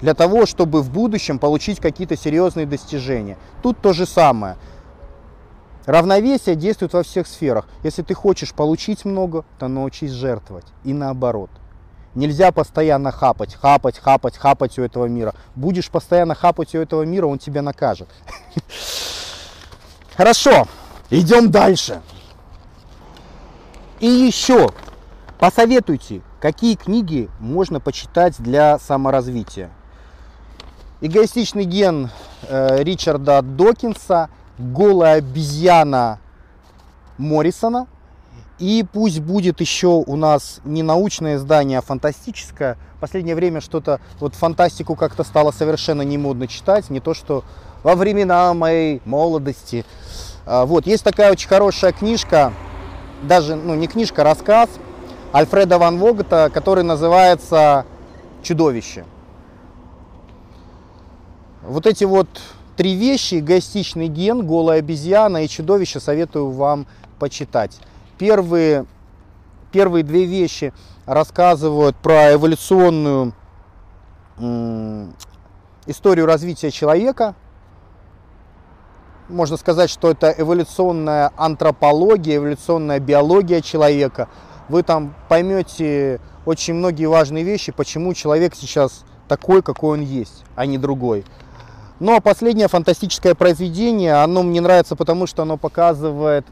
для 0.00 0.14
того, 0.14 0.46
чтобы 0.46 0.82
в 0.82 0.90
будущем 0.90 1.38
получить 1.38 1.78
какие-то 1.78 2.16
серьезные 2.16 2.66
достижения. 2.66 3.36
Тут 3.62 3.80
то 3.80 3.92
же 3.92 4.06
самое. 4.06 4.56
Равновесие 5.86 6.56
действует 6.56 6.92
во 6.92 7.02
всех 7.02 7.26
сферах. 7.26 7.68
Если 7.84 8.02
ты 8.02 8.14
хочешь 8.14 8.52
получить 8.52 9.04
много, 9.04 9.44
то 9.58 9.68
научись 9.68 10.10
жертвовать. 10.10 10.66
И 10.84 10.92
наоборот. 10.92 11.50
Нельзя 12.14 12.50
постоянно 12.50 13.12
хапать, 13.12 13.54
хапать, 13.54 13.98
хапать, 13.98 14.36
хапать 14.36 14.78
у 14.78 14.82
этого 14.82 15.06
мира. 15.06 15.34
Будешь 15.54 15.90
постоянно 15.90 16.34
хапать 16.34 16.74
у 16.74 16.78
этого 16.78 17.02
мира, 17.04 17.26
он 17.26 17.38
тебя 17.38 17.62
накажет. 17.62 18.08
Хорошо, 20.16 20.66
идем 21.08 21.52
дальше. 21.52 22.02
И 24.00 24.06
еще 24.06 24.70
посоветуйте, 25.38 26.22
какие 26.40 26.74
книги 26.74 27.30
можно 27.38 27.78
почитать 27.78 28.34
для 28.38 28.80
саморазвития. 28.80 29.70
Эгоистичный 31.00 31.64
ген 31.64 32.10
э, 32.48 32.82
Ричарда 32.82 33.40
Докинса, 33.40 34.30
голая 34.58 35.18
обезьяна 35.18 36.18
Моррисона– 37.18 37.86
и 38.60 38.84
пусть 38.84 39.20
будет 39.20 39.60
еще 39.60 40.04
у 40.06 40.16
нас 40.16 40.60
не 40.64 40.82
научное 40.82 41.36
издание, 41.36 41.78
а 41.78 41.82
фантастическое. 41.82 42.76
В 42.96 43.00
последнее 43.00 43.34
время 43.34 43.62
что-то, 43.62 44.00
вот 44.20 44.34
фантастику 44.34 44.94
как-то 44.94 45.24
стало 45.24 45.50
совершенно 45.50 46.02
не 46.02 46.18
модно 46.18 46.46
читать, 46.46 46.90
не 46.90 47.00
то 47.00 47.14
что 47.14 47.42
во 47.82 47.94
времена 47.94 48.52
моей 48.52 49.00
молодости. 49.06 49.86
А, 50.44 50.66
вот, 50.66 50.86
есть 50.86 51.02
такая 51.02 51.32
очень 51.32 51.48
хорошая 51.48 51.92
книжка, 51.92 52.52
даже, 53.22 53.56
ну, 53.56 53.74
не 53.74 53.86
книжка, 53.86 54.22
а 54.22 54.24
рассказ 54.24 54.68
Альфреда 55.32 55.78
Ван 55.78 55.98
Вогта, 55.98 56.50
который 56.52 56.84
называется 56.84 57.86
«Чудовище». 58.42 59.06
Вот 61.62 61.86
эти 61.86 62.04
вот 62.04 62.28
три 62.76 62.94
вещи, 62.94 63.38
эгоистичный 63.38 64.08
ген, 64.08 64.46
голая 64.46 64.80
обезьяна 64.80 65.44
и 65.44 65.48
чудовище 65.48 65.98
советую 66.00 66.50
вам 66.50 66.86
почитать. 67.18 67.78
Первые, 68.20 68.84
первые 69.72 70.04
две 70.04 70.26
вещи 70.26 70.74
рассказывают 71.06 71.96
про 71.96 72.34
эволюционную 72.34 73.32
историю 75.86 76.26
развития 76.26 76.70
человека. 76.70 77.34
Можно 79.30 79.56
сказать, 79.56 79.88
что 79.88 80.10
это 80.10 80.34
эволюционная 80.36 81.32
антропология, 81.34 82.36
эволюционная 82.36 83.00
биология 83.00 83.62
человека. 83.62 84.28
Вы 84.68 84.82
там 84.82 85.14
поймете 85.30 86.20
очень 86.44 86.74
многие 86.74 87.06
важные 87.06 87.42
вещи, 87.42 87.72
почему 87.72 88.12
человек 88.12 88.54
сейчас 88.54 89.06
такой, 89.28 89.62
какой 89.62 89.96
он 89.96 90.04
есть, 90.04 90.44
а 90.56 90.66
не 90.66 90.76
другой. 90.76 91.24
Ну 92.00 92.14
а 92.14 92.20
последнее 92.20 92.68
фантастическое 92.68 93.34
произведение, 93.34 94.22
оно 94.22 94.42
мне 94.42 94.60
нравится, 94.60 94.94
потому 94.94 95.26
что 95.26 95.40
оно 95.40 95.56
показывает 95.56 96.44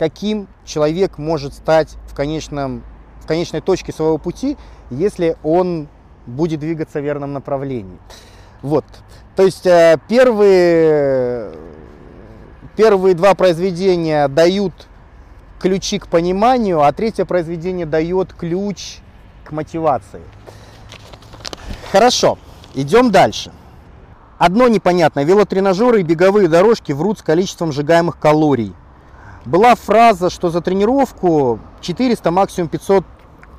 каким 0.00 0.48
человек 0.64 1.18
может 1.18 1.52
стать 1.52 1.98
в, 2.10 2.14
конечном, 2.14 2.82
в 3.20 3.26
конечной 3.26 3.60
точке 3.60 3.92
своего 3.92 4.16
пути, 4.16 4.56
если 4.88 5.36
он 5.42 5.88
будет 6.24 6.60
двигаться 6.60 7.00
в 7.00 7.04
верном 7.04 7.34
направлении. 7.34 7.98
Вот. 8.62 8.86
То 9.36 9.42
есть 9.42 9.66
э, 9.66 9.98
первые, 10.08 11.52
первые 12.76 13.14
два 13.14 13.34
произведения 13.34 14.26
дают 14.28 14.72
ключи 15.60 15.98
к 15.98 16.06
пониманию, 16.06 16.80
а 16.80 16.90
третье 16.94 17.26
произведение 17.26 17.84
дает 17.84 18.32
ключ 18.32 19.00
к 19.44 19.52
мотивации. 19.52 20.22
Хорошо, 21.92 22.38
идем 22.72 23.10
дальше. 23.10 23.52
Одно 24.38 24.66
непонятно. 24.68 25.22
Велотренажеры 25.24 26.00
и 26.00 26.04
беговые 26.04 26.48
дорожки 26.48 26.92
врут 26.92 27.18
с 27.18 27.22
количеством 27.22 27.70
сжигаемых 27.70 28.18
калорий 28.18 28.74
была 29.50 29.74
фраза, 29.74 30.30
что 30.30 30.48
за 30.48 30.60
тренировку 30.60 31.58
400, 31.80 32.30
максимум 32.30 32.68
500 32.68 33.04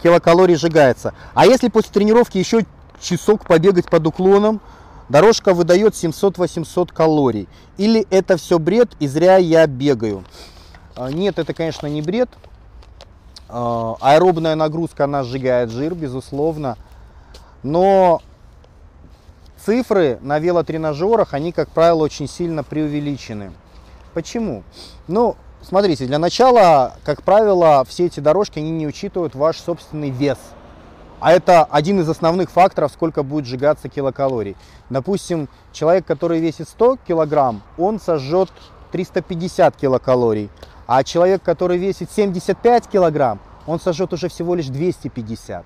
килокалорий 0.02 0.56
сжигается. 0.56 1.14
А 1.34 1.46
если 1.46 1.68
после 1.68 1.92
тренировки 1.92 2.38
еще 2.38 2.66
часок 3.02 3.46
побегать 3.46 3.89
под 3.89 4.08
уклоном, 4.08 4.62
дорожка 5.10 5.54
выдает 5.54 5.94
700-800 5.94 6.94
калорий. 6.94 7.50
Или 7.78 8.08
это 8.10 8.38
все 8.38 8.58
бред 8.58 8.92
и 9.00 9.08
зря 9.08 9.36
я 9.36 9.68
бегаю. 9.68 10.24
А, 10.96 11.12
нет, 11.12 11.38
это, 11.39 11.54
конечно, 11.54 11.88
не 11.88 12.02
бред. 12.02 12.30
Э, 13.50 13.94
аэробная 14.00 14.56
нагрузка, 14.56 15.04
она 15.04 15.24
сжигает 15.24 15.72
жир, 15.72 15.94
безусловно. 15.94 16.78
Но 17.64 18.22
цифры 19.64 20.20
на 20.22 20.39
велотренажерах, 20.39 21.34
они, 21.34 21.52
как 21.52 21.70
правило, 21.70 22.04
очень 22.04 22.30
сильно 22.30 22.64
преувеличены. 22.64 23.52
Почему? 24.14 24.64
Ну, 25.10 25.36
смотрите, 25.62 26.05
для 26.05 26.20
начала, 26.20 26.95
как 27.03 27.24
правило, 27.24 27.84
все 27.88 28.05
эти 28.05 28.20
дорожки, 28.20 28.59
они 28.59 28.72
не 28.72 28.88
учитывают 28.88 29.36
ваш 29.36 29.57
собственный 29.57 30.09
вес. 30.09 30.38
А 31.20 31.32
это 31.32 31.64
один 31.66 31.99
из 31.99 32.09
основных 32.09 32.49
факторов, 32.49 32.91
сколько 32.91 33.22
будет 33.22 33.45
сжигаться 33.45 33.89
килокалорий. 33.89 34.55
Допустим, 34.89 35.49
человек, 35.72 36.05
который 36.05 36.39
весит 36.39 36.68
100 36.68 36.97
килограмм, 37.07 37.62
он 37.78 37.99
сожжет 37.99 38.49
350 38.91 39.76
килокалорий. 39.76 40.49
А 40.88 41.03
человек, 41.03 41.43
который 41.43 41.78
весит 41.78 42.12
75 42.12 42.88
килограмм, 42.88 43.39
он 43.68 43.80
сожжет 43.80 44.14
уже 44.14 44.30
всего 44.30 44.55
лишь 44.55 44.68
250. 44.68 45.64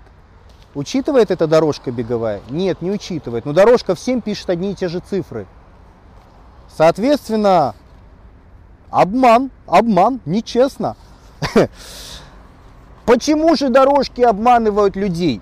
Учитывает 0.75 1.31
эта 1.31 1.47
дорожка 1.47 1.89
беговая? 1.91 2.41
Нет, 2.49 2.81
не 2.81 2.91
учитывает. 2.91 3.45
Но 3.45 3.53
дорожка 3.53 3.95
всем 3.95 4.19
пишет 4.19 4.49
одни 4.49 4.73
и 4.73 4.75
те 4.75 4.89
же 4.89 4.99
цифры. 4.99 5.47
Соответственно, 6.67 7.75
обман, 8.89 9.51
обман, 9.67 10.19
нечестно. 10.25 10.95
Почему 13.05 13.55
же 13.55 13.69
дорожки 13.69 14.21
обманывают 14.21 14.95
людей? 14.95 15.41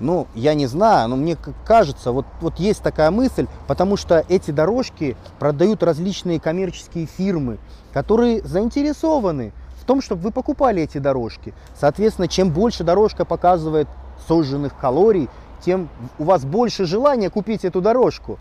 Ну, 0.00 0.26
я 0.34 0.54
не 0.54 0.66
знаю, 0.66 1.08
но 1.08 1.16
мне 1.16 1.36
кажется, 1.64 2.10
вот, 2.10 2.26
вот 2.40 2.58
есть 2.58 2.82
такая 2.82 3.10
мысль, 3.12 3.46
потому 3.68 3.96
что 3.96 4.24
эти 4.28 4.50
дорожки 4.50 5.16
продают 5.38 5.82
различные 5.82 6.40
коммерческие 6.40 7.06
фирмы, 7.06 7.58
которые 7.92 8.42
заинтересованы 8.42 9.52
в 9.80 9.84
том, 9.84 10.02
чтобы 10.02 10.22
вы 10.22 10.30
покупали 10.32 10.82
эти 10.82 10.98
дорожки. 10.98 11.54
Соответственно, 11.78 12.26
чем 12.26 12.50
больше 12.50 12.82
дорожка 12.82 13.24
показывает 13.24 13.86
сожженных 14.26 14.76
калорий, 14.76 15.28
тем 15.64 15.88
у 16.18 16.24
вас 16.24 16.44
больше 16.44 16.86
желания 16.86 17.30
купить 17.30 17.64
эту 17.64 17.80
дорожку. 17.80 18.38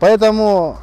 Поэтому 0.00 0.76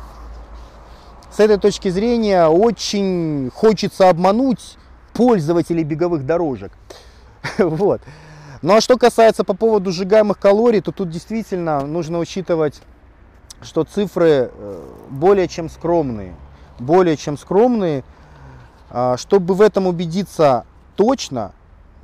с 1.36 1.40
этой 1.40 1.58
точки 1.58 1.90
зрения 1.90 2.46
очень 2.48 3.50
хочется 3.54 4.10
обмануть 4.10 4.78
пользователей 5.14 5.84
беговых 5.84 6.26
дорожек. 6.26 6.72
Вот. 7.58 8.02
Ну 8.62 8.76
а 8.76 8.82
что 8.82 8.98
касается 8.98 9.44
по 9.44 9.54
поводу 9.54 9.92
сжигаемых 9.92 10.40
калорий, 10.40 10.80
то 10.80 10.94
тут 10.94 11.10
действительно 11.10 11.82
нужно 11.86 12.20
учитывать, 12.20 12.82
что 13.62 13.84
цифры 13.84 14.52
э, 14.54 14.84
более 15.10 15.50
чем 15.50 15.70
скромные. 15.70 16.34
Более 16.80 17.18
чем 17.18 17.38
скромные. 17.38 18.06
А, 18.90 19.18
чтобы 19.18 19.56
в 19.56 19.62
этом 19.62 19.88
убедиться 19.88 20.66
точно, 20.96 21.52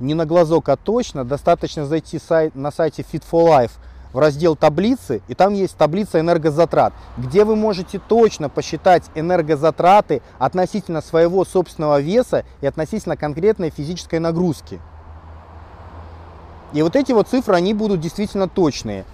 не 0.00 0.12
на 0.12 0.26
глазок, 0.26 0.68
а 0.68 0.76
точно, 0.76 1.24
достаточно 1.24 1.86
зайти 1.86 2.20
на 2.54 2.70
сайте 2.70 3.02
Fit 3.02 3.24
for 3.30 3.46
Life 3.48 3.72
в 4.12 4.18
раздел 4.18 4.56
таблицы, 4.56 5.22
и 5.28 5.34
там 5.34 5.54
есть 5.54 5.76
таблица 5.76 6.20
энергозатрат, 6.20 6.92
где 7.16 7.44
вы 7.44 7.56
можете 7.56 7.98
точно 7.98 8.48
посчитать 8.48 9.04
энергозатраты 9.14 10.22
относительно 10.38 11.00
своего 11.00 11.44
собственного 11.44 12.00
веса 12.00 12.44
и 12.60 12.66
относительно 12.66 13.16
конкретной 13.16 13.70
физической 13.70 14.18
нагрузки. 14.18 14.80
И 16.72 16.82
вот 16.82 16.96
эти 16.96 17.12
вот 17.12 17.28
цифры, 17.28 17.54
они 17.54 17.74
будут 17.74 18.00
действительно 18.00 18.48
точные. 18.48 19.04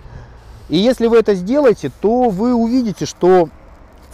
И 0.68 0.76
если 0.76 1.06
вы 1.06 1.18
это 1.18 1.34
сделаете, 1.34 1.90
то 2.00 2.28
вы 2.28 2.54
увидите, 2.54 3.06
что 3.06 3.48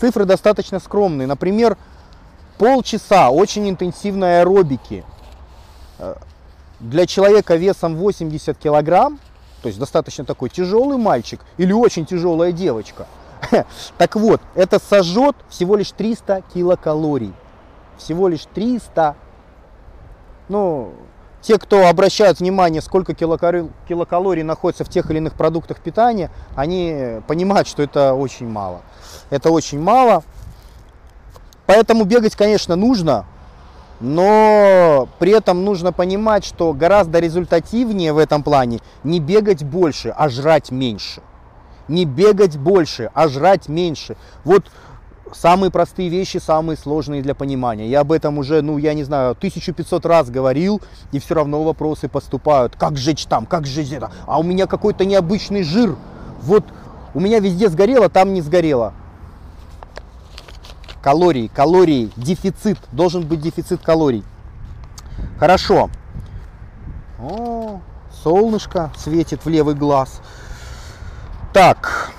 цифры 0.00 0.24
достаточно 0.24 0.78
скромные. 0.78 1.26
Например, 1.26 1.76
полчаса 2.58 3.30
очень 3.30 3.68
интенсивной 3.68 4.40
аэробики 4.40 5.04
э, 5.98 6.14
для 6.78 7.06
человека 7.06 7.56
весом 7.56 7.96
80 7.96 8.58
килограмм, 8.58 9.18
то 9.62 9.68
есть 9.68 9.78
достаточно 9.78 10.24
такой 10.24 10.50
тяжелый 10.50 10.98
мальчик 10.98 11.40
или 11.56 11.72
очень 11.72 12.04
тяжелая 12.04 12.52
девочка, 12.52 13.06
так 13.98 14.16
вот, 14.16 14.40
это 14.54 14.78
сожжет 14.78 15.36
всего 15.48 15.76
лишь 15.76 15.92
300 15.92 16.42
килокалорий. 16.52 17.32
Всего 17.98 18.28
лишь 18.28 18.44
300. 18.52 19.16
Ну, 20.48 20.92
те, 21.40 21.58
кто 21.58 21.88
обращают 21.88 22.40
внимание, 22.40 22.80
сколько 22.82 23.14
килокалорий 23.14 24.42
находится 24.42 24.84
в 24.84 24.88
тех 24.88 25.10
или 25.10 25.18
иных 25.18 25.34
продуктах 25.34 25.80
питания, 25.80 26.30
они 26.54 27.20
понимают, 27.26 27.68
что 27.68 27.82
это 27.82 28.14
очень 28.14 28.48
мало. 28.48 28.82
Это 29.30 29.50
очень 29.50 29.80
мало. 29.80 30.22
Поэтому 31.66 32.04
бегать, 32.04 32.36
конечно, 32.36 32.76
нужно, 32.76 33.24
но 34.02 35.08
при 35.20 35.32
этом 35.32 35.64
нужно 35.64 35.92
понимать, 35.92 36.44
что 36.44 36.72
гораздо 36.72 37.20
результативнее 37.20 38.12
в 38.12 38.18
этом 38.18 38.42
плане 38.42 38.80
не 39.04 39.20
бегать 39.20 39.62
больше, 39.62 40.08
а 40.08 40.28
жрать 40.28 40.72
меньше. 40.72 41.22
Не 41.86 42.04
бегать 42.04 42.58
больше, 42.58 43.10
а 43.14 43.28
жрать 43.28 43.68
меньше. 43.68 44.16
Вот 44.44 44.70
Самые 45.34 45.70
простые 45.70 46.10
вещи, 46.10 46.36
самые 46.36 46.76
сложные 46.76 47.22
для 47.22 47.34
понимания. 47.34 47.88
Я 47.88 48.00
об 48.00 48.12
этом 48.12 48.36
уже, 48.36 48.60
ну, 48.60 48.76
я 48.76 48.92
не 48.92 49.02
знаю, 49.02 49.30
1500 49.30 50.04
раз 50.04 50.28
говорил, 50.28 50.82
и 51.10 51.18
все 51.18 51.34
равно 51.34 51.62
вопросы 51.62 52.06
поступают. 52.06 52.76
Как 52.76 52.98
жечь 52.98 53.24
там, 53.24 53.46
как 53.46 53.66
жечь 53.66 53.92
это? 53.92 54.12
А 54.26 54.38
у 54.38 54.42
меня 54.42 54.66
какой-то 54.66 55.06
необычный 55.06 55.62
жир. 55.62 55.96
Вот 56.42 56.64
у 57.14 57.20
меня 57.20 57.38
везде 57.38 57.70
сгорело, 57.70 58.10
там 58.10 58.34
не 58.34 58.42
сгорело. 58.42 58.92
Калории, 61.02 61.48
калории, 61.48 62.12
дефицит. 62.16 62.78
Должен 62.92 63.26
быть 63.26 63.40
дефицит 63.40 63.82
калорий. 63.82 64.24
Хорошо. 65.38 65.90
О, 67.18 67.80
солнышко 68.22 68.92
светит 68.96 69.44
в 69.44 69.48
левый 69.48 69.74
глаз. 69.74 70.20
Так. 71.52 72.12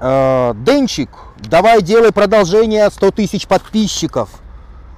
Э, 0.00 0.52
Денчик, 0.54 1.08
давай 1.38 1.80
делай 1.80 2.12
продолжение 2.12 2.90
100 2.90 3.10
тысяч 3.12 3.46
подписчиков. 3.48 4.28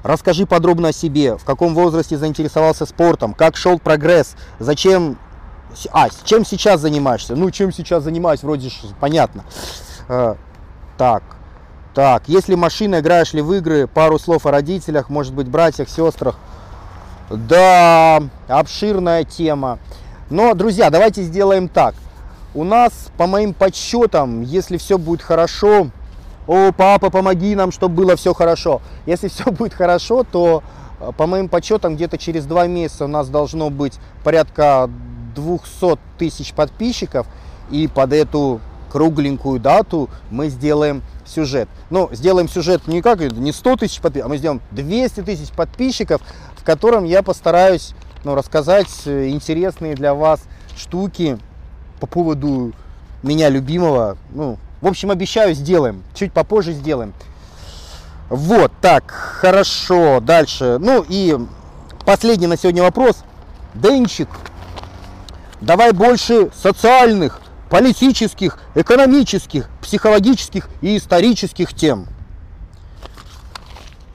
Расскажи 0.02 0.44
подробно 0.46 0.88
о 0.88 0.92
себе, 0.92 1.36
в 1.36 1.44
каком 1.44 1.74
возрасте 1.74 2.16
заинтересовался 2.16 2.86
спортом, 2.86 3.34
как 3.34 3.56
шел 3.56 3.78
прогресс, 3.78 4.36
зачем, 4.59 5.18
а, 5.92 6.09
чем 6.24 6.44
сейчас 6.44 6.80
занимаешься? 6.80 7.36
Ну, 7.36 7.50
чем 7.50 7.72
сейчас 7.72 8.04
занимаюсь, 8.04 8.42
вроде 8.42 8.70
понятно. 9.00 9.44
Э, 10.09 10.34
так, 10.96 11.22
так, 11.99 12.28
если 12.28 12.55
машина, 12.55 13.01
играешь 13.01 13.32
ли 13.32 13.42
в 13.42 13.53
игры, 13.55 13.88
пару 13.88 14.20
слов 14.20 14.46
о 14.46 14.53
родителях, 14.53 15.11
может 15.11 15.34
быть, 15.34 15.49
братьях, 15.49 15.88
сестрах. 15.88 16.36
Да, 17.28 18.22
обширная 18.46 19.24
тема. 19.24 19.80
Но, 20.30 20.55
друзья, 20.55 20.90
давайте 20.90 21.24
сделаем 21.24 21.66
так– 21.68 21.96
у 22.55 22.64
нас, 22.64 22.92
по 23.16 23.26
моим 23.26 23.53
подсчетам, 23.53 24.42
если 24.42 24.78
все 24.78 24.96
будет 24.96 25.22
хорошо, 25.22 25.88
о, 26.46 26.72
папа, 26.72 27.11
помоги 27.11 27.55
нам, 27.55 27.72
чтобы 27.72 27.94
было 27.94 28.16
все 28.16 28.32
хорошо. 28.32 28.80
Если 29.07 29.28
все 29.28 29.51
будет 29.51 29.74
хорошо, 29.74 30.24
то 30.24 30.62
э, 31.01 31.12
по 31.16 31.26
моим 31.26 31.49
подсчетам 31.49 31.96
где-то 31.96 32.16
через 32.16 32.46
два 32.46 32.66
месяца 32.66 33.05
у 33.05 33.09
нас 33.09 33.28
должно 33.28 33.70
быть 33.70 33.99
порядка 34.24 34.88
200 35.34 35.99
тысяч 36.18 36.53
подписчиков. 36.53 37.26
И 37.70 37.86
под 37.86 38.12
эту 38.12 38.61
кругленькую 38.90 39.61
дату 39.61 40.09
мы 40.30 40.49
сделаем 40.49 41.03
сюжет. 41.29 41.68
Ну, 41.91 42.09
сделаем 42.12 42.49
сюжет 42.49 42.87
не 42.87 43.03
как, 43.03 43.20
не 43.20 43.53
100 43.53 43.76
тысяч 43.76 44.01
подписчиков, 44.01 44.26
а 44.26 44.29
мы 44.29 44.39
сделаем 44.39 44.61
200 44.72 45.22
тысяч 45.22 45.51
подписчиков, 45.51 46.20
в 46.57 46.64
котором 46.64 47.05
я 47.05 47.22
постараюсь 47.22 47.95
ну, 48.24 48.35
рассказать 48.35 48.89
э, 49.07 49.29
интересные 49.29 49.95
для 49.95 50.14
вас 50.14 50.41
штуки, 50.76 51.39
по 52.01 52.07
поводу 52.07 52.72
меня 53.22 53.49
любимого. 53.49 54.16
Ну, 54.31 54.59
в 54.81 54.87
общем, 54.87 55.11
обещаю, 55.11 55.55
сделаем. 55.55 56.05
Чуть 56.14 56.33
попозже 56.33 56.72
сделаем. 56.72 57.12
Вот, 58.29 58.72
так, 58.81 59.11
хорошо, 59.11 60.20
дальше. 60.20 60.76
Ну 60.79 61.05
и 61.09 61.37
последний 62.05 62.47
на 62.47 62.57
сегодня 62.57 62.83
вопрос. 62.83 63.24
Денчик, 63.74 64.29
давай 65.61 65.93
больше 65.93 66.51
социальных, 66.55 67.41
политических, 67.70 68.58
экономических, 68.74 69.68
психологических 69.82 70.68
и 70.80 70.96
исторических 70.96 71.74
тем. 71.74 72.06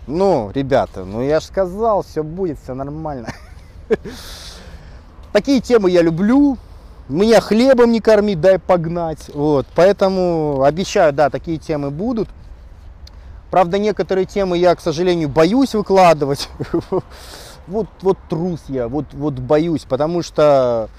Ну, 0.05 0.51
ребята, 0.53 1.05
ну 1.05 1.21
я 1.21 1.39
же 1.39 1.45
сказал, 1.45 2.03
все 2.03 2.23
будет, 2.23 2.59
все 2.61 2.73
нормально. 2.73 3.29
Такие 5.31 5.61
темы 5.61 5.89
я 5.89 6.01
люблю, 6.01 6.57
меня 7.09 7.41
хлебом 7.41 7.91
не 7.91 7.99
корми, 7.99 8.35
дай 8.35 8.59
погнать. 8.59 9.29
Вот, 9.33 9.65
поэтому 9.75 10.63
обещаю, 10.63 11.13
да, 11.13 11.29
такие 11.29 11.57
темы 11.57 11.89
будут. 11.89 12.29
Правда, 13.51 13.77
некоторые 13.77 14.25
темы 14.25 14.57
я, 14.57 14.75
к 14.75 14.81
сожалению, 14.81 15.29
боюсь 15.29 15.73
выкладывать. 15.73 16.49
Вот, 17.65 17.87
вот 18.01 18.17
трус 18.27 18.59
я, 18.67 18.89
вот, 18.89 19.05
вот 19.13 19.35
боюсь, 19.35 19.85
потому 19.87 20.21
что, 20.21 20.89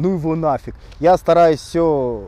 ну 0.00 0.14
его 0.14 0.34
нафиг. 0.36 0.74
Я 0.98 1.16
стараюсь 1.16 1.60
все 1.60 2.24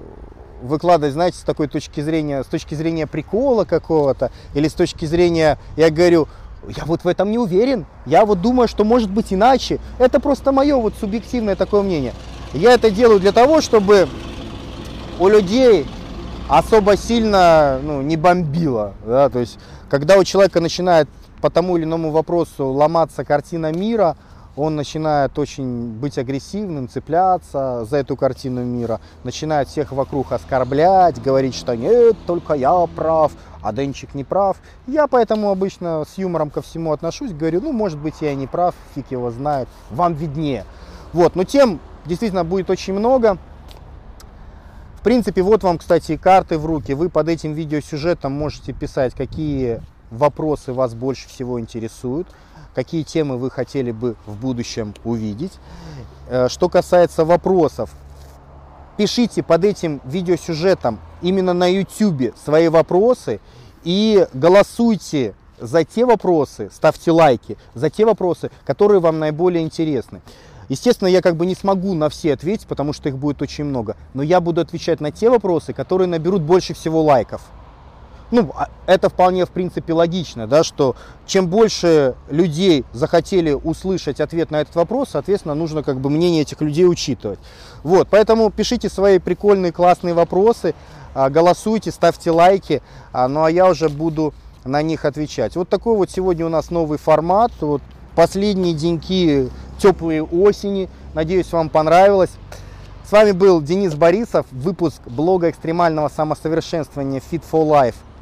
выкладывать, 0.62 1.14
знаете, 1.14 1.38
с 1.38 1.42
такой 1.42 1.66
точки 1.66 2.00
зрения, 2.00 2.42
с 2.42 2.46
точки 2.46 2.74
зрения 2.74 3.06
прикола 3.06 3.64
какого-то, 3.64 4.30
или 4.54 4.68
с 4.68 4.74
точки 4.74 5.04
зрения, 5.06 5.58
я 5.76 5.90
говорю, 5.90 6.28
Я 6.68 6.84
вот 6.84 7.02
в 7.02 7.08
этом 7.08 7.32
не 7.32 7.38
уверен. 7.38 7.86
Я 8.06 8.24
вот 8.24 8.40
думаю, 8.40 8.68
что 8.68 8.84
может 8.84 9.10
быть 9.10 9.32
иначе. 9.32 9.80
Это 9.98 10.20
просто 10.20 10.52
мое 10.52 10.76
вот 10.76 10.94
субъективное 11.00 11.56
такое 11.56 11.82
мнение. 11.82 12.12
Я 12.52 12.74
это 12.74 12.90
делаю 12.90 13.18
для 13.18 13.32
того, 13.32 13.60
чтобы 13.60 14.08
у 15.18 15.26
людей 15.26 15.86
особо 16.48 16.96
сильно 16.96 17.80
ну, 17.82 18.02
не 18.02 18.16
бомбило. 18.16 18.94
Да? 19.04 19.28
То 19.28 19.40
есть, 19.40 19.58
когда 19.90 20.16
у 20.18 20.24
человека 20.24 20.60
начинает 20.60 21.08
по 21.40 21.50
тому 21.50 21.76
или 21.76 21.84
иному 21.84 22.12
вопросу 22.12 22.68
ломаться 22.68 23.24
картина 23.24 23.72
мира, 23.72 24.16
он 24.56 24.76
начинает 24.76 25.38
очень 25.38 25.92
быть 25.92 26.18
агрессивным, 26.18 26.88
цепляться 26.88 27.84
за 27.84 27.98
эту 27.98 28.16
картину 28.16 28.64
мира, 28.64 29.00
начинает 29.24 29.68
всех 29.68 29.92
вокруг 29.92 30.32
оскорблять, 30.32 31.22
говорить, 31.22 31.54
что 31.54 31.74
нет, 31.74 32.16
только 32.26 32.54
я 32.54 32.86
прав, 32.94 33.32
а 33.62 33.72
Денчик 33.72 34.14
не 34.14 34.24
прав. 34.24 34.58
Я 34.86 35.06
поэтому 35.06 35.50
обычно 35.50 36.04
с 36.04 36.18
юмором 36.18 36.50
ко 36.50 36.60
всему 36.60 36.92
отношусь, 36.92 37.32
говорю, 37.32 37.60
ну, 37.62 37.72
может 37.72 37.98
быть, 37.98 38.16
я 38.20 38.32
и 38.32 38.36
не 38.36 38.46
прав, 38.46 38.74
фиг 38.94 39.10
его 39.10 39.30
знает, 39.30 39.68
вам 39.90 40.14
виднее. 40.14 40.64
Вот, 41.12 41.34
но 41.34 41.44
тем 41.44 41.80
действительно 42.04 42.44
будет 42.44 42.68
очень 42.70 42.94
много. 42.94 43.38
В 44.96 45.04
принципе, 45.04 45.42
вот 45.42 45.64
вам, 45.64 45.78
кстати, 45.78 46.16
карты 46.16 46.58
в 46.58 46.66
руки. 46.66 46.92
Вы 46.92 47.08
под 47.08 47.28
этим 47.28 47.54
видеосюжетом 47.54 48.32
можете 48.32 48.72
писать, 48.72 49.14
какие 49.14 49.80
вопросы 50.12 50.72
вас 50.72 50.94
больше 50.94 51.28
всего 51.28 51.58
интересуют, 51.58 52.28
какие 52.74 53.02
темы 53.02 53.38
вы 53.38 53.50
хотели 53.50 53.90
бы 53.90 54.14
в 54.26 54.36
будущем 54.36 54.94
увидеть. 55.04 55.52
Э, 56.28 56.48
что 56.48 56.68
касается 56.68 57.24
вопросов, 57.24 57.90
пишите 58.96 59.42
под 59.42 59.64
этим 59.64 60.00
видеосюжетом 60.04 61.00
именно 61.22 61.52
на 61.52 61.66
YouTube 61.66 62.34
свои 62.36 62.68
вопросы 62.68 63.40
и 63.84 64.26
голосуйте 64.32 65.34
за 65.58 65.84
те 65.84 66.04
вопросы, 66.04 66.70
ставьте 66.72 67.10
лайки, 67.10 67.56
за 67.74 67.88
те 67.88 68.04
вопросы, 68.04 68.50
которые 68.64 69.00
вам 69.00 69.18
наиболее 69.18 69.62
интересны. 69.62 70.20
Естественно, 70.68 71.08
я 71.08 71.20
как 71.20 71.36
бы 71.36 71.46
не 71.46 71.54
смогу 71.54 71.94
на 71.94 72.08
все 72.08 72.32
ответить, 72.32 72.66
потому 72.66 72.92
что 72.92 73.08
их 73.08 73.18
будет 73.18 73.42
очень 73.42 73.64
много. 73.64 73.96
Но 74.14 74.22
я 74.22 74.40
буду 74.40 74.60
отвечать 74.60 75.00
на 75.00 75.10
те 75.10 75.28
вопросы, 75.28 75.72
которые 75.72 76.08
наберут 76.08 76.42
больше 76.42 76.74
всего 76.74 77.02
лайков. 77.02 77.42
Ну, 78.32 78.50
а 78.56 78.70
это 78.86 79.10
вполне, 79.10 79.44
в 79.44 79.50
принципе, 79.50 79.92
логично, 79.92 80.46
да, 80.46 80.64
что 80.64 80.96
чем 81.26 81.48
больше 81.48 82.14
людей 82.30 82.86
захотели 82.94 83.52
услышать 83.52 84.20
ответ 84.20 84.50
на 84.50 84.62
этот 84.62 84.74
вопрос, 84.74 85.10
соответственно, 85.12 85.54
нужно 85.54 85.82
как 85.82 86.00
бы 86.00 86.08
мнение 86.08 86.40
этих 86.40 86.62
людей 86.62 86.86
учитывать. 86.86 87.38
Вот, 87.82 88.08
поэтому 88.10 88.50
пишите 88.50 88.88
свои 88.88 89.18
прикольные, 89.18 89.70
классные 89.70 90.14
вопросы, 90.14 90.74
а, 91.14 91.28
голосуйте, 91.28 91.90
ставьте 91.90 92.30
лайки, 92.30 92.82
а, 93.12 93.28
ну 93.28 93.44
а 93.44 93.50
я 93.50 93.68
уже 93.68 93.90
буду 93.90 94.32
на 94.64 94.80
них 94.80 95.04
отвечать. 95.04 95.54
Вот 95.54 95.68
такой 95.68 95.94
вот 95.94 96.10
сегодня 96.10 96.46
у 96.46 96.48
нас 96.48 96.70
новый 96.70 96.96
формат. 96.96 97.52
Вот 97.60 97.82
последние 98.14 98.72
деньки 98.72 99.50
теплые 99.78 100.22
осени. 100.22 100.88
Надеюсь, 101.12 101.52
вам 101.52 101.68
понравилось. 101.68 102.30
С 103.06 103.12
вами 103.12 103.32
был 103.32 103.60
Денис 103.60 103.94
Борисов, 103.94 104.46
выпуск 104.50 105.02
блога 105.04 105.50
экстремального 105.50 106.08
самосовершенствования 106.08 107.20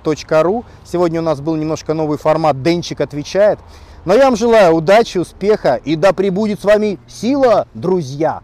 fit4life.ru. 0.05 0.65
Сегодня 0.85 1.21
у 1.21 1.25
нас 1.25 1.41
был 1.41 1.57
немножко 1.57 1.95
новый 1.95 2.19
формат 2.19 2.63
«Денчик 2.63 3.01
отвечает». 3.01 3.59
Но 4.05 4.15
я 4.15 4.25
вам 4.25 4.37
желаю 4.37 4.75
удачи, 4.75 5.19
успеха 5.19 5.75
и 5.75 5.95
да 5.95 6.13
пребудет 6.13 6.61
с 6.61 6.65
вами 6.65 6.99
сила, 7.07 7.69
друзья! 7.75 8.43